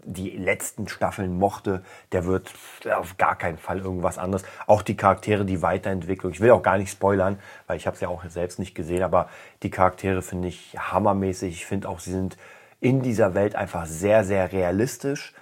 die 0.06 0.30
letzten 0.32 0.88
Staffeln 0.88 1.38
mochte, 1.38 1.84
der 2.12 2.26
wird 2.26 2.54
auf 2.96 3.18
gar 3.18 3.36
keinen 3.36 3.58
Fall 3.58 3.80
irgendwas 3.80 4.18
anderes. 4.18 4.44
Auch 4.68 4.82
die 4.82 4.96
Charaktere, 4.96 5.46
die 5.46 5.62
Weiterentwicklung. 5.62 6.32
Ich 6.32 6.40
will 6.40 6.52
auch 6.52 6.64
gar 6.64 6.78
nicht 6.78 6.92
spoilern, 6.92 7.40
weil 7.68 7.78
ich 7.78 7.88
habe 7.88 7.96
es 7.96 8.02
ja 8.02 8.08
auch 8.08 8.24
selbst 8.26 8.60
nicht 8.60 8.76
gesehen, 8.76 9.04
aber 9.04 9.30
die 9.64 9.72
Charaktere 9.72 10.22
finde 10.22 10.48
ich 10.48 10.76
hammermäßig. 10.78 11.56
Ich 11.56 11.66
finde 11.66 11.90
auch, 11.90 12.00
sie 12.00 12.12
sind 12.12 12.38
in 12.80 13.02
dieser 13.02 13.34
Welt 13.34 13.56
einfach 13.56 13.86
sehr, 13.86 14.24
sehr 14.24 14.52
realistisch. 14.52 15.34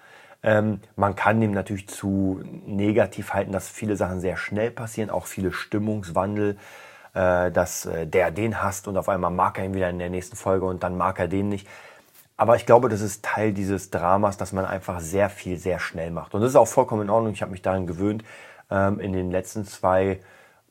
Ähm, 0.44 0.80
man 0.96 1.16
kann 1.16 1.42
dem 1.42 1.52
natürlich 1.52 1.88
zu 1.88 2.42
negativ 2.66 3.34
halten, 3.34 3.52
dass 3.52 3.70
viele 3.70 3.96
Sachen 3.96 4.20
sehr 4.20 4.38
schnell 4.38 4.72
passieren, 4.72 5.10
auch 5.10 5.26
viele 5.26 5.52
Stimmungswandel, 5.52 6.58
äh, 7.14 7.52
dass 7.52 7.86
äh, 7.86 8.08
der 8.08 8.32
den 8.32 8.62
hasst 8.62 8.88
und 8.88 8.98
auf 8.98 9.08
einmal 9.08 9.32
mag 9.32 9.58
er 9.58 9.66
ihn 9.66 9.74
wieder 9.74 9.90
in 9.90 10.00
der 10.00 10.10
nächsten 10.10 10.36
Folge 10.36 10.66
und 10.66 10.84
dann 10.84 10.98
mag 10.98 11.20
er 11.20 11.28
den 11.28 11.50
nicht. 11.50 11.68
Aber 12.44 12.58
ich 12.58 12.66
glaube, 12.66 12.90
das 12.90 13.00
ist 13.00 13.24
Teil 13.24 13.54
dieses 13.54 13.90
Dramas, 13.90 14.36
dass 14.36 14.52
man 14.52 14.66
einfach 14.66 15.00
sehr 15.00 15.30
viel 15.30 15.58
sehr 15.58 15.80
schnell 15.80 16.12
macht. 16.12 16.34
Und 16.34 16.42
das 16.42 16.50
ist 16.50 16.56
auch 16.58 16.68
vollkommen 16.68 17.04
in 17.04 17.10
Ordnung. 17.10 17.32
Ich 17.32 17.42
habe 17.42 17.54
mich 17.54 17.62
daran 17.62 17.88
gewöhnt. 17.88 18.26
Ähm, 18.70 19.00
in 19.00 19.14
den 19.14 19.32
letzten 19.32 19.64
zwei 19.64 20.20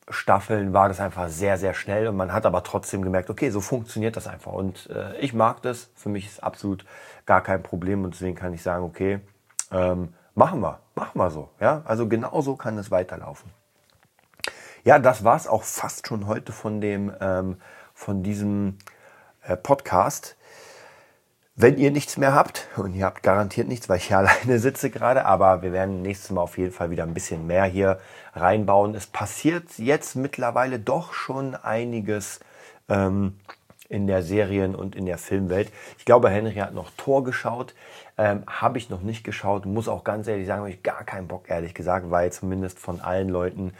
Staffeln 0.07 0.73
war 0.73 0.87
das 0.87 0.99
einfach 0.99 1.29
sehr, 1.29 1.57
sehr 1.57 1.73
schnell 1.73 2.07
und 2.07 2.15
man 2.15 2.31
hat 2.31 2.45
aber 2.45 2.61
trotzdem 2.61 3.01
gemerkt, 3.01 3.31
okay, 3.31 3.49
so 3.49 3.59
funktioniert 3.59 4.15
das 4.15 4.27
einfach. 4.27 4.51
Und 4.51 4.87
äh, 4.91 5.17
ich 5.17 5.33
mag 5.33 5.63
das. 5.63 5.89
Für 5.95 6.09
mich 6.09 6.27
ist 6.27 6.43
absolut 6.43 6.85
gar 7.25 7.41
kein 7.41 7.63
Problem 7.63 8.03
und 8.03 8.13
deswegen 8.13 8.35
kann 8.35 8.53
ich 8.53 8.61
sagen, 8.61 8.83
okay, 8.83 9.21
ähm, 9.71 10.13
machen 10.35 10.59
wir, 10.59 10.79
machen 10.93 11.17
wir 11.17 11.31
so. 11.31 11.49
Ja, 11.59 11.81
also 11.85 12.07
genau 12.07 12.39
so 12.41 12.55
kann 12.55 12.77
es 12.77 12.91
weiterlaufen. 12.91 13.49
Ja, 14.83 14.99
das 14.99 15.23
war 15.23 15.37
es 15.37 15.47
auch 15.47 15.63
fast 15.63 16.07
schon 16.07 16.27
heute 16.27 16.51
von 16.51 16.81
dem, 16.81 17.11
ähm, 17.19 17.57
von 17.95 18.21
diesem 18.21 18.77
äh, 19.41 19.57
Podcast. 19.57 20.37
Wenn 21.55 21.77
ihr 21.77 21.91
nichts 21.91 22.17
mehr 22.17 22.33
habt, 22.33 22.67
und 22.77 22.95
ihr 22.95 23.05
habt 23.05 23.21
garantiert 23.21 23.67
nichts, 23.67 23.87
weil 23.87 23.97
ich 23.97 24.07
hier 24.07 24.17
alleine 24.19 24.57
sitze 24.57 24.89
gerade, 24.89 25.25
aber 25.25 25.61
wir 25.61 25.71
werden 25.71 26.01
nächstes 26.01 26.31
Mal 26.31 26.41
auf 26.41 26.57
jeden 26.57 26.71
Fall 26.71 26.89
wieder 26.89 27.03
ein 27.03 27.13
bisschen 27.13 27.45
mehr 27.45 27.65
hier 27.65 27.99
reinbauen. 28.33 28.95
Es 28.95 29.05
passiert 29.05 29.77
jetzt 29.77 30.15
mittlerweile 30.15 30.79
doch 30.79 31.13
schon 31.13 31.53
einiges 31.55 32.39
ähm, 32.89 33.37
in 33.87 34.07
der 34.07 34.23
Serien- 34.23 34.73
und 34.73 34.95
in 34.95 35.05
der 35.05 35.19
Filmwelt. 35.19 35.71
Ich 35.99 36.05
glaube, 36.05 36.29
Henry 36.29 36.55
hat 36.55 36.73
noch 36.73 36.89
Tor 36.97 37.23
geschaut. 37.23 37.75
Ähm, 38.17 38.43
habe 38.47 38.79
ich 38.79 38.89
noch 38.89 39.01
nicht 39.01 39.23
geschaut. 39.23 39.67
Muss 39.67 39.87
auch 39.87 40.03
ganz 40.03 40.27
ehrlich 40.27 40.47
sagen, 40.47 40.61
habe 40.61 40.71
ich 40.71 40.81
gar 40.81 41.03
keinen 41.03 41.27
Bock, 41.27 41.49
ehrlich 41.49 41.75
gesagt, 41.75 42.09
weil 42.09 42.31
zumindest 42.31 42.79
von 42.79 42.99
allen 42.99 43.29
Leuten, 43.29 43.73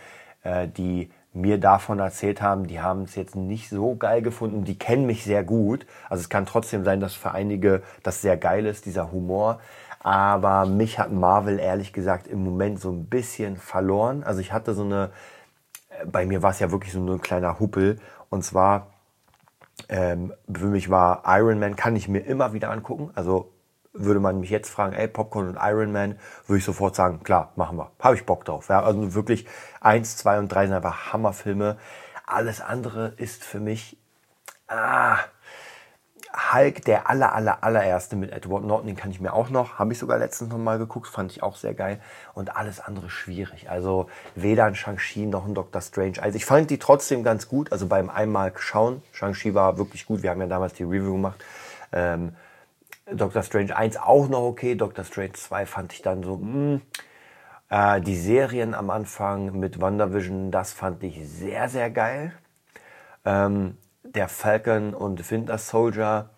äh, 0.44 0.68
die 0.68 1.10
mir 1.34 1.60
davon 1.60 2.00
erzählt 2.00 2.42
haben, 2.42 2.68
die 2.68 2.80
haben 2.80 3.04
es 3.04 3.16
jetzt 3.16 3.36
nicht 3.36 3.70
so 3.70 3.96
geil 3.96 4.22
gefunden. 4.22 4.64
Die 4.66 4.78
kennen 4.78 5.06
mich 5.06 5.24
sehr 5.24 5.44
gut. 5.44 5.86
Also 6.10 6.22
es 6.22 6.30
kann 6.30 6.46
trotzdem 6.46 6.84
sein, 6.84 7.00
dass 7.00 7.16
für 7.16 7.32
einige 7.32 7.82
das 8.04 8.22
sehr 8.22 8.38
geil 8.38 8.66
ist, 8.66 8.86
dieser 8.86 9.12
Humor. 9.12 9.60
Aber 10.00 10.66
mich 10.66 11.00
hat 11.00 11.12
Marvel 11.12 11.60
ehrlich 11.60 11.94
gesagt 11.94 12.28
im 12.28 12.44
Moment 12.44 12.80
so 12.80 12.92
ein 12.92 13.06
bisschen 13.06 13.58
verloren. 13.58 14.24
Also 14.24 14.42
ich 14.42 14.52
hatte 14.52 14.74
so 14.74 14.84
eine, 14.84 15.12
äh, 15.90 16.06
bei 16.06 16.26
mir 16.26 16.44
war 16.44 16.52
es 16.52 16.60
ja 16.60 16.72
wirklich 16.72 16.94
so 16.94 17.00
ein 17.00 17.22
kleiner 17.22 17.60
Huppel. 17.60 18.00
Und 18.30 18.44
zwar, 18.44 18.88
ähm, 19.90 20.34
für 20.54 20.68
mich 20.68 20.90
war 20.90 21.24
Iron 21.26 21.60
Man, 21.60 21.76
kann 21.76 21.96
ich 21.96 22.08
mir 22.08 22.20
immer 22.20 22.54
wieder 22.54 22.70
angucken. 22.70 23.12
Also 23.16 23.53
würde 23.94 24.20
man 24.20 24.40
mich 24.40 24.50
jetzt 24.50 24.70
fragen, 24.70 24.94
ey, 24.94 25.08
Popcorn 25.08 25.50
und 25.50 25.58
Iron 25.62 25.92
Man, 25.92 26.20
würde 26.48 26.58
ich 26.58 26.66
sofort 26.66 26.96
sagen, 26.96 27.24
klar, 27.24 27.54
machen 27.56 27.78
wir. 27.78 27.92
Habe 28.00 28.16
ich 28.16 28.26
Bock 28.26 28.44
drauf. 28.44 28.70
Ja, 28.70 28.82
also 28.82 29.14
wirklich 29.14 29.48
eins, 29.82 30.18
zwei 30.18 30.40
und 30.40 30.50
drei 30.50 30.66
sind 30.66 30.76
einfach 30.76 31.14
Hammerfilme. 31.14 31.78
Alles 32.26 32.62
andere 32.62 33.14
ist 33.18 33.44
für 33.44 33.60
mich, 33.60 33.98
ah, 34.68 35.18
Hulk, 36.52 36.84
der 36.86 37.10
aller, 37.10 37.36
aller, 37.36 37.64
allererste 37.64 38.16
mit 38.16 38.32
Edward 38.32 38.64
Norton, 38.64 38.88
den 38.88 38.96
kann 38.96 39.12
ich 39.12 39.22
mir 39.22 39.34
auch 39.34 39.50
noch, 39.50 39.78
habe 39.78 39.94
ich 39.94 40.00
sogar 40.00 40.18
letztens 40.18 40.50
noch 40.50 40.58
mal 40.58 40.80
geguckt, 40.80 41.08
fand 41.08 41.32
ich 41.32 41.44
auch 41.44 41.56
sehr 41.56 41.76
geil. 41.76 42.02
Und 42.34 42.56
alles 42.56 42.80
andere 42.80 43.12
schwierig. 43.12 43.70
Also 43.70 44.08
weder 44.34 44.66
ein 44.66 44.74
Shang-Chi 44.74 45.28
noch 45.28 45.46
ein 45.46 45.54
Doctor 45.54 45.82
Strange. 45.82 46.22
Also 46.22 46.36
ich 46.36 46.46
fand 46.46 46.72
die 46.72 46.80
trotzdem 46.80 47.24
ganz 47.24 47.48
gut. 47.48 47.72
Also 47.72 47.86
beim 47.86 48.10
einmal 48.10 48.52
schauen, 48.58 49.04
Shang-Chi 49.12 49.54
war 49.54 49.78
wirklich 49.78 50.08
gut. 50.08 50.24
Wir 50.24 50.32
haben 50.32 50.42
ja 50.42 50.48
damals 50.48 50.74
die 50.74 50.84
Review 50.84 51.14
gemacht. 51.14 51.44
Ähm, 51.92 52.36
Doctor 53.12 53.44
Strange 53.44 53.76
1 53.76 53.98
auch 53.98 54.30
noch 54.30 54.44
okay. 54.44 54.76
Doctor 54.76 55.04
Strange 55.04 55.34
2 55.34 55.66
fand 55.66 55.94
ich 55.94 56.02
dann 56.02 56.24
so, 56.24 56.38
mh. 56.38 56.54
Hm. 56.54 56.82
Äh, 57.70 58.02
die 58.02 58.16
Serien 58.16 58.74
am 58.74 58.90
Anfang 58.90 59.60
mit 59.60 59.82
WandaVision, 59.82 60.52
das 60.52 60.74
fand 60.74 61.04
ich 61.04 61.28
sehr, 61.28 61.70
sehr 61.70 61.90
geil. 61.90 62.34
Ähm, 63.26 63.78
der 64.04 64.30
Falcon 64.30 64.94
und 64.94 65.32
Winter 65.32 65.58
Soldier 65.58 66.30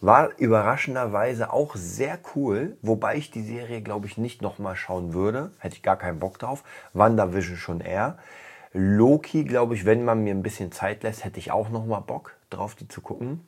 war 0.00 0.36
überraschenderweise 0.38 1.52
auch 1.52 1.76
sehr 1.76 2.18
cool, 2.34 2.76
wobei 2.82 3.16
ich 3.16 3.30
die 3.30 3.42
Serie, 3.42 3.80
glaube 3.80 4.06
ich, 4.06 4.18
nicht 4.18 4.42
nochmal 4.42 4.76
schauen 4.76 5.14
würde. 5.14 5.52
Hätte 5.58 5.76
ich 5.76 5.82
gar 5.82 5.96
keinen 5.96 6.18
Bock 6.18 6.38
drauf. 6.38 6.62
WandaVision 6.92 7.56
schon 7.56 7.80
eher. 7.80 8.18
Loki, 8.72 9.44
glaube 9.44 9.74
ich, 9.74 9.84
wenn 9.84 10.04
man 10.04 10.22
mir 10.22 10.34
ein 10.34 10.42
bisschen 10.42 10.72
Zeit 10.72 11.02
lässt, 11.02 11.24
hätte 11.24 11.38
ich 11.38 11.52
auch 11.52 11.68
nochmal 11.68 12.02
Bock 12.02 12.36
drauf, 12.50 12.74
die 12.74 12.88
zu 12.88 13.00
gucken 13.00 13.46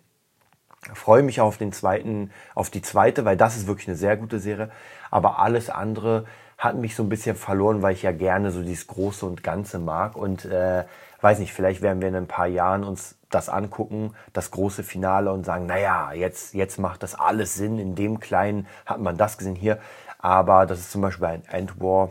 freue 0.92 1.22
mich 1.22 1.40
auf 1.40 1.56
den 1.56 1.72
zweiten, 1.72 2.30
auf 2.54 2.70
die 2.70 2.82
zweite, 2.82 3.24
weil 3.24 3.36
das 3.36 3.56
ist 3.56 3.66
wirklich 3.66 3.88
eine 3.88 3.96
sehr 3.96 4.16
gute 4.16 4.38
Serie. 4.38 4.70
Aber 5.10 5.38
alles 5.38 5.70
andere 5.70 6.26
hat 6.58 6.76
mich 6.76 6.94
so 6.94 7.02
ein 7.02 7.08
bisschen 7.08 7.36
verloren, 7.36 7.82
weil 7.82 7.94
ich 7.94 8.02
ja 8.02 8.12
gerne 8.12 8.50
so 8.50 8.62
dieses 8.62 8.86
Große 8.86 9.24
und 9.26 9.42
Ganze 9.42 9.78
mag. 9.78 10.16
Und 10.16 10.44
äh, 10.44 10.84
weiß 11.20 11.38
nicht, 11.38 11.52
vielleicht 11.52 11.82
werden 11.82 12.00
wir 12.00 12.08
in 12.08 12.16
ein 12.16 12.26
paar 12.26 12.46
Jahren 12.46 12.84
uns 12.84 13.16
das 13.30 13.48
angucken, 13.48 14.14
das 14.32 14.50
große 14.50 14.82
Finale 14.82 15.32
und 15.32 15.44
sagen, 15.44 15.66
naja, 15.66 16.12
jetzt, 16.12 16.54
jetzt 16.54 16.78
macht 16.78 17.02
das 17.02 17.14
alles 17.14 17.54
Sinn. 17.54 17.78
In 17.78 17.94
dem 17.94 18.20
Kleinen 18.20 18.66
hat 18.86 19.00
man 19.00 19.16
das 19.16 19.38
gesehen 19.38 19.56
hier. 19.56 19.78
Aber 20.18 20.66
das 20.66 20.78
ist 20.80 20.92
zum 20.92 21.02
Beispiel 21.02 21.26
ein 21.26 21.44
Endwar 21.46 22.10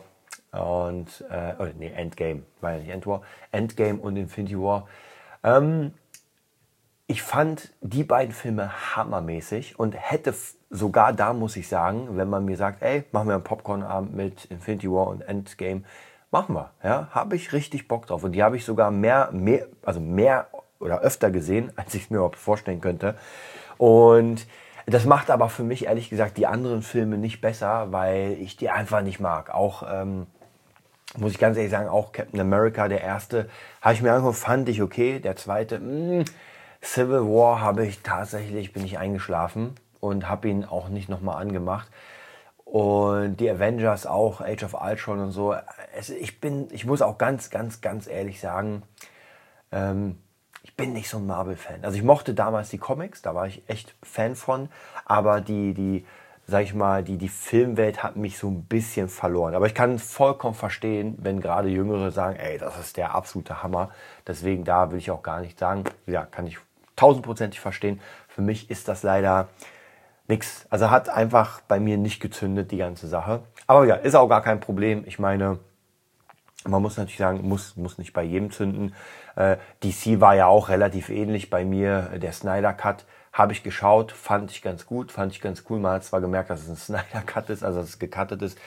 und, 0.52 1.26
äh, 1.32 1.54
oh, 1.58 1.66
nee, 1.80 1.92
Endgame, 1.96 2.44
weil 2.62 2.82
nicht 2.82 2.92
Endwar, 2.92 3.24
Endgame 3.52 4.00
und 4.00 4.18
Infinity 4.18 4.60
War 4.60 4.88
Ähm, 5.44 5.94
ich 7.14 7.22
fand 7.22 7.72
die 7.82 8.04
beiden 8.04 8.34
Filme 8.34 8.96
hammermäßig 8.96 9.78
und 9.78 9.94
hätte 9.94 10.34
sogar 10.72 11.14
da, 11.14 11.34
muss 11.34 11.56
ich 11.58 11.68
sagen, 11.68 12.18
wenn 12.18 12.28
man 12.28 12.44
mir 12.44 12.58
sagt, 12.58 12.82
ey, 12.82 13.04
machen 13.12 13.28
wir 13.28 13.36
einen 13.36 13.44
Popcorn-Abend 13.44 14.16
mit 14.16 14.46
Infinity 14.46 14.90
War 14.90 15.06
und 15.10 15.22
Endgame, 15.22 15.84
machen 16.32 16.56
wir. 16.56 16.72
Ja, 16.84 17.10
habe 17.12 17.36
ich 17.36 17.54
richtig 17.54 17.88
Bock 17.88 18.08
drauf. 18.08 18.24
Und 18.24 18.32
die 18.32 18.42
habe 18.42 18.58
ich 18.58 18.66
sogar 18.66 18.90
mehr, 18.90 19.30
mehr, 19.32 19.68
also 19.84 20.00
mehr 20.00 20.48
oder 20.80 21.02
öfter 21.02 21.30
gesehen, 21.30 21.72
als 21.76 21.94
ich 21.94 22.06
es 22.06 22.10
mir 22.10 22.18
überhaupt 22.18 22.40
vorstellen 22.40 22.82
könnte. 22.82 23.14
Und 23.78 24.48
das 24.88 25.06
macht 25.06 25.30
aber 25.30 25.50
für 25.50 25.64
mich 25.64 25.86
ehrlich 25.86 26.10
gesagt 26.10 26.38
die 26.38 26.48
anderen 26.48 26.82
Filme 26.82 27.20
nicht 27.20 27.42
besser, 27.42 27.92
weil 27.92 28.38
ich 28.42 28.58
die 28.58 28.72
einfach 28.72 29.04
nicht 29.04 29.20
mag. 29.20 29.54
Auch 29.54 29.84
ähm, 29.88 30.26
muss 31.16 31.34
ich 31.34 31.38
ganz 31.38 31.58
ehrlich 31.58 31.72
sagen, 31.72 31.90
auch 31.90 32.12
Captain 32.12 32.40
America, 32.40 32.88
der 32.88 33.02
erste, 33.02 33.52
habe 33.84 33.94
ich 33.94 34.02
mir 34.02 34.14
angeguckt, 34.14 34.40
fand 34.40 34.68
ich 34.68 34.82
okay. 34.82 35.20
Der 35.20 35.36
zweite, 35.36 35.78
mh, 35.78 36.22
mm, 36.22 36.26
Civil 36.84 37.22
War 37.22 37.62
habe 37.62 37.86
ich 37.86 38.02
tatsächlich, 38.02 38.74
bin 38.74 38.84
ich 38.84 38.98
eingeschlafen 38.98 39.76
und 40.00 40.28
habe 40.28 40.50
ihn 40.50 40.66
auch 40.66 40.90
nicht 40.90 41.08
nochmal 41.08 41.42
angemacht. 41.42 41.90
Und 42.66 43.38
die 43.38 43.50
Avengers 43.50 44.06
auch, 44.06 44.42
Age 44.42 44.64
of 44.64 44.74
Ultron 44.74 45.20
und 45.20 45.32
so. 45.32 45.56
Es, 45.96 46.10
ich 46.10 46.42
bin, 46.42 46.68
ich 46.72 46.86
muss 46.86 47.02
auch 47.02 47.18
ganz, 47.18 47.50
ganz, 47.50 47.82
ganz 47.82 48.08
ehrlich 48.08 48.40
sagen, 48.40 48.84
ähm, 49.72 50.18
ich 50.64 50.76
bin 50.76 50.92
nicht 50.94 51.10
so 51.10 51.18
ein 51.18 51.26
Marvel-Fan. 51.26 51.86
Also 51.86 51.98
ich 51.98 52.04
mochte 52.04 52.34
damals 52.34 52.70
die 52.70 52.78
Comics, 52.78 53.22
da 53.22 53.34
war 53.34 53.48
ich 53.48 53.64
echt 53.70 53.96
Fan 54.04 54.36
von, 54.36 54.70
aber 55.06 55.40
die, 55.40 55.74
die, 55.74 56.06
sag 56.48 56.64
ich 56.64 56.74
mal, 56.74 57.04
die, 57.04 57.18
die 57.18 57.30
Filmwelt 57.30 58.04
hat 58.04 58.16
mich 58.16 58.38
so 58.38 58.50
ein 58.50 58.66
bisschen 58.66 59.08
verloren. 59.08 59.56
Aber 59.56 59.68
ich 59.68 59.76
kann 59.76 60.00
vollkommen 60.00 60.56
verstehen, 60.56 61.16
wenn 61.20 61.40
gerade 61.40 61.70
Jüngere 61.70 62.12
sagen, 62.12 62.38
ey, 62.38 62.58
das 62.58 62.78
ist 62.80 62.98
der 62.98 63.14
absolute 63.14 63.64
Hammer. 63.64 63.92
Deswegen 64.28 64.64
da 64.64 64.92
will 64.92 64.98
ich 64.98 65.12
auch 65.12 65.24
gar 65.24 65.42
nicht 65.42 65.60
sagen, 65.60 65.84
ja, 66.08 66.26
kann 66.26 66.48
ich 66.48 66.58
tausendprozentig 66.96 67.60
verstehen. 67.60 68.00
Für 68.28 68.42
mich 68.42 68.70
ist 68.70 68.88
das 68.88 69.04
leider 69.04 69.50
nichts. 70.28 70.66
Also 70.70 70.90
hat 70.90 71.10
einfach 71.10 71.62
bei 71.62 71.80
mir 71.80 71.98
nicht 71.98 72.20
gezündet, 72.20 72.72
die 72.72 72.78
ganze 72.78 73.08
Sache. 73.08 73.44
Aber 73.68 73.86
ja, 73.86 73.96
ist 73.96 74.16
auch 74.16 74.28
gar 74.28 74.42
kein 74.42 74.60
Problem. 74.60 75.04
Ich 75.06 75.20
meine, 75.20 75.60
man 76.66 76.82
muss 76.82 76.98
natürlich 76.98 77.18
sagen, 77.18 77.48
muss, 77.48 77.76
muss 77.76 77.98
nicht 77.98 78.14
bei 78.14 78.24
jedem 78.24 78.52
zünden. 78.52 78.94
Äh, 79.36 79.58
DC 79.84 80.22
war 80.22 80.36
ja 80.36 80.48
auch 80.48 80.70
relativ 80.70 81.10
ähnlich 81.10 81.50
bei 81.50 81.66
mir. 81.66 82.12
Der 82.22 82.32
Snyder 82.32 82.74
Cut 82.74 83.06
habe 83.34 83.52
ich 83.52 83.64
geschaut, 83.64 84.12
fand 84.12 84.52
ich 84.52 84.62
ganz 84.62 84.86
gut, 84.86 85.12
fand 85.12 85.32
ich 85.32 85.42
ganz 85.42 85.64
cool. 85.70 85.80
Man 85.80 85.94
hat 85.94 86.04
zwar 86.04 86.22
gemerkt, 86.22 86.50
dass 86.50 86.62
es 86.62 86.70
ein 86.70 86.76
Snyder 87.04 87.22
Cut 87.26 87.50
ist, 87.50 87.64
also 87.64 87.82
dass 87.82 87.90
es 87.90 88.00
gecuttet 88.00 88.42
ist. 88.42 88.58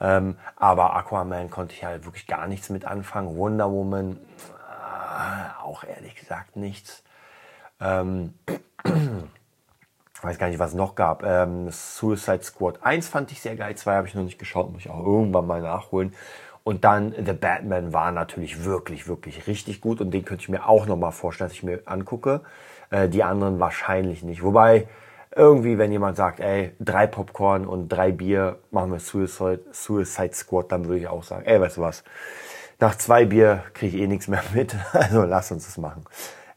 Ähm, 0.00 0.36
aber 0.56 0.94
Aquaman 0.94 1.50
konnte 1.50 1.74
ich 1.74 1.84
halt 1.84 2.04
wirklich 2.04 2.26
gar 2.26 2.46
nichts 2.46 2.68
mit 2.68 2.84
anfangen. 2.84 3.36
Wonder 3.36 3.70
Woman 3.70 4.16
äh, 4.16 5.62
auch 5.62 5.84
ehrlich 5.84 6.14
gesagt 6.16 6.56
nichts. 6.56 7.02
Ähm, 7.80 8.34
weiß 10.22 10.38
gar 10.38 10.48
nicht, 10.48 10.58
was 10.58 10.70
es 10.70 10.76
noch 10.76 10.94
gab. 10.94 11.22
Ähm, 11.24 11.68
Suicide 11.70 12.42
Squad 12.42 12.82
1 12.82 13.08
fand 13.08 13.32
ich 13.32 13.40
sehr 13.40 13.56
geil, 13.56 13.74
2 13.74 13.96
habe 13.96 14.08
ich 14.08 14.14
noch 14.14 14.24
nicht 14.24 14.38
geschaut, 14.38 14.72
muss 14.72 14.80
ich 14.80 14.90
auch 14.90 15.04
irgendwann 15.04 15.46
mal 15.46 15.60
nachholen. 15.60 16.14
Und 16.64 16.84
dann 16.84 17.12
The 17.12 17.32
Batman 17.32 17.92
war 17.92 18.10
natürlich 18.10 18.64
wirklich, 18.64 19.06
wirklich 19.06 19.46
richtig 19.46 19.80
gut 19.80 20.00
und 20.00 20.10
den 20.10 20.24
könnte 20.24 20.42
ich 20.42 20.48
mir 20.48 20.68
auch 20.68 20.86
nochmal 20.86 21.12
vorstellen, 21.12 21.48
dass 21.48 21.56
ich 21.56 21.62
mir 21.62 21.82
angucke. 21.84 22.40
Äh, 22.90 23.08
die 23.08 23.22
anderen 23.22 23.60
wahrscheinlich 23.60 24.22
nicht. 24.22 24.42
Wobei 24.42 24.88
irgendwie, 25.34 25.78
wenn 25.78 25.92
jemand 25.92 26.16
sagt, 26.16 26.40
ey, 26.40 26.72
drei 26.80 27.06
Popcorn 27.06 27.66
und 27.66 27.88
drei 27.88 28.10
Bier, 28.10 28.58
machen 28.70 28.90
wir 28.90 29.00
Suicide, 29.00 29.60
Suicide 29.70 30.34
Squad, 30.34 30.72
dann 30.72 30.86
würde 30.86 31.00
ich 31.00 31.08
auch 31.08 31.22
sagen, 31.22 31.44
ey, 31.44 31.60
weißt 31.60 31.76
du 31.76 31.82
was, 31.82 32.04
nach 32.80 32.96
zwei 32.96 33.26
Bier 33.26 33.62
kriege 33.74 33.96
ich 33.96 34.02
eh 34.02 34.06
nichts 34.06 34.28
mehr 34.28 34.42
mit, 34.54 34.74
also 34.92 35.22
lass 35.24 35.52
uns 35.52 35.66
das 35.66 35.78
machen. 35.78 36.04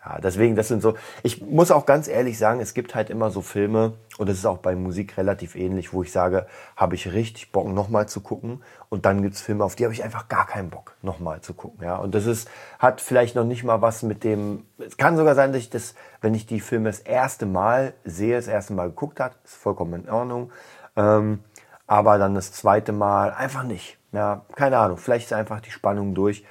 Ja, 0.05 0.19
deswegen, 0.21 0.55
das 0.55 0.69
sind 0.69 0.81
so, 0.81 0.95
ich 1.23 1.41
muss 1.41 1.71
auch 1.71 1.85
ganz 1.85 2.07
ehrlich 2.07 2.37
sagen, 2.37 2.61
es 2.61 2.73
gibt 2.73 2.95
halt 2.95 3.09
immer 3.09 3.31
so 3.31 3.41
Filme, 3.41 3.93
und 4.17 4.29
das 4.29 4.37
ist 4.37 4.45
auch 4.45 4.59
bei 4.59 4.73
Musik 4.75 5.17
relativ 5.17 5.55
ähnlich, 5.55 5.91
wo 5.91 6.03
ich 6.03 6.11
sage, 6.13 6.47
habe 6.77 6.95
ich 6.95 7.11
richtig 7.11 7.51
Bock, 7.51 7.67
nochmal 7.67 8.07
zu 8.07 8.21
gucken. 8.21 8.63
Und 8.87 9.05
dann 9.05 9.21
gibt's 9.21 9.41
Filme, 9.41 9.63
auf 9.63 9.75
die 9.75 9.83
habe 9.83 9.93
ich 9.93 10.03
einfach 10.03 10.29
gar 10.29 10.47
keinen 10.47 10.69
Bock, 10.69 10.95
nochmal 11.01 11.41
zu 11.41 11.53
gucken. 11.53 11.83
Ja, 11.83 11.97
und 11.97 12.15
das 12.15 12.25
ist, 12.25 12.49
hat 12.79 13.01
vielleicht 13.01 13.35
noch 13.35 13.43
nicht 13.43 13.65
mal 13.65 13.81
was 13.81 14.03
mit 14.03 14.23
dem, 14.23 14.65
es 14.77 14.95
kann 14.95 15.17
sogar 15.17 15.35
sein, 15.35 15.51
dass 15.51 15.61
ich 15.61 15.69
das, 15.69 15.95
wenn 16.21 16.33
ich 16.33 16.45
die 16.45 16.61
Filme 16.61 16.89
das 16.89 16.99
erste 16.99 17.45
Mal 17.45 17.93
sehe, 18.05 18.37
das 18.37 18.47
erste 18.47 18.73
Mal 18.73 18.87
geguckt 18.89 19.19
hat, 19.19 19.33
ist 19.43 19.55
vollkommen 19.55 20.05
in 20.05 20.09
Ordnung. 20.09 20.51
Ähm, 20.95 21.39
aber 21.87 22.17
dann 22.17 22.35
das 22.35 22.53
zweite 22.53 22.93
Mal 22.93 23.33
einfach 23.33 23.63
nicht. 23.63 23.97
Ja, 24.11 24.45
keine 24.55 24.77
Ahnung, 24.77 24.97
vielleicht 24.97 25.25
ist 25.25 25.33
einfach 25.33 25.59
die 25.59 25.71
Spannung 25.71 26.13
durch. 26.15 26.45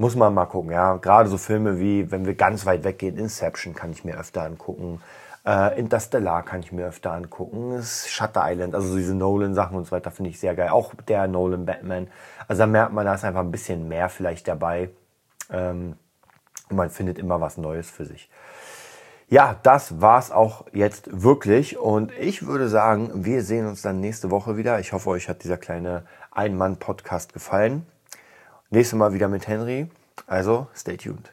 Muss 0.00 0.16
man 0.16 0.32
mal 0.32 0.46
gucken, 0.46 0.70
ja. 0.70 0.96
Gerade 0.96 1.28
so 1.28 1.36
Filme 1.36 1.78
wie, 1.78 2.10
wenn 2.10 2.24
wir 2.24 2.34
ganz 2.34 2.64
weit 2.64 2.84
weggehen, 2.84 3.18
Inception 3.18 3.74
kann 3.74 3.90
ich 3.90 4.02
mir 4.02 4.18
öfter 4.18 4.44
angucken. 4.44 5.02
Äh, 5.44 5.78
Interstellar 5.78 6.42
kann 6.42 6.60
ich 6.60 6.72
mir 6.72 6.86
öfter 6.86 7.12
angucken. 7.12 7.82
Shutter 7.82 8.50
Island, 8.50 8.74
also 8.74 8.96
diese 8.96 9.14
Nolan-Sachen 9.14 9.76
und 9.76 9.84
so 9.84 9.90
weiter 9.90 10.10
finde 10.10 10.30
ich 10.30 10.40
sehr 10.40 10.54
geil. 10.54 10.70
Auch 10.70 10.94
der 11.06 11.28
Nolan 11.28 11.66
Batman. 11.66 12.08
Also 12.48 12.60
da 12.60 12.66
merkt 12.66 12.94
man, 12.94 13.04
da 13.04 13.12
ist 13.12 13.26
einfach 13.26 13.42
ein 13.42 13.50
bisschen 13.50 13.88
mehr 13.88 14.08
vielleicht 14.08 14.48
dabei. 14.48 14.88
Ähm, 15.52 15.96
und 16.70 16.76
man 16.78 16.88
findet 16.88 17.18
immer 17.18 17.42
was 17.42 17.58
Neues 17.58 17.90
für 17.90 18.06
sich. 18.06 18.30
Ja, 19.28 19.56
das 19.62 20.00
war's 20.00 20.30
auch 20.30 20.64
jetzt 20.72 21.10
wirklich. 21.12 21.78
Und 21.78 22.10
ich 22.18 22.46
würde 22.46 22.70
sagen, 22.70 23.26
wir 23.26 23.42
sehen 23.42 23.66
uns 23.66 23.82
dann 23.82 24.00
nächste 24.00 24.30
Woche 24.30 24.56
wieder. 24.56 24.80
Ich 24.80 24.94
hoffe, 24.94 25.10
euch 25.10 25.28
hat 25.28 25.44
dieser 25.44 25.58
kleine 25.58 26.04
Ein-Mann-Podcast 26.30 27.34
gefallen. 27.34 27.84
Nächstes 28.72 28.96
Mal 28.96 29.12
wieder 29.12 29.26
mit 29.26 29.48
Henry. 29.48 29.88
Also, 30.28 30.68
stay 30.76 30.96
tuned. 30.96 31.32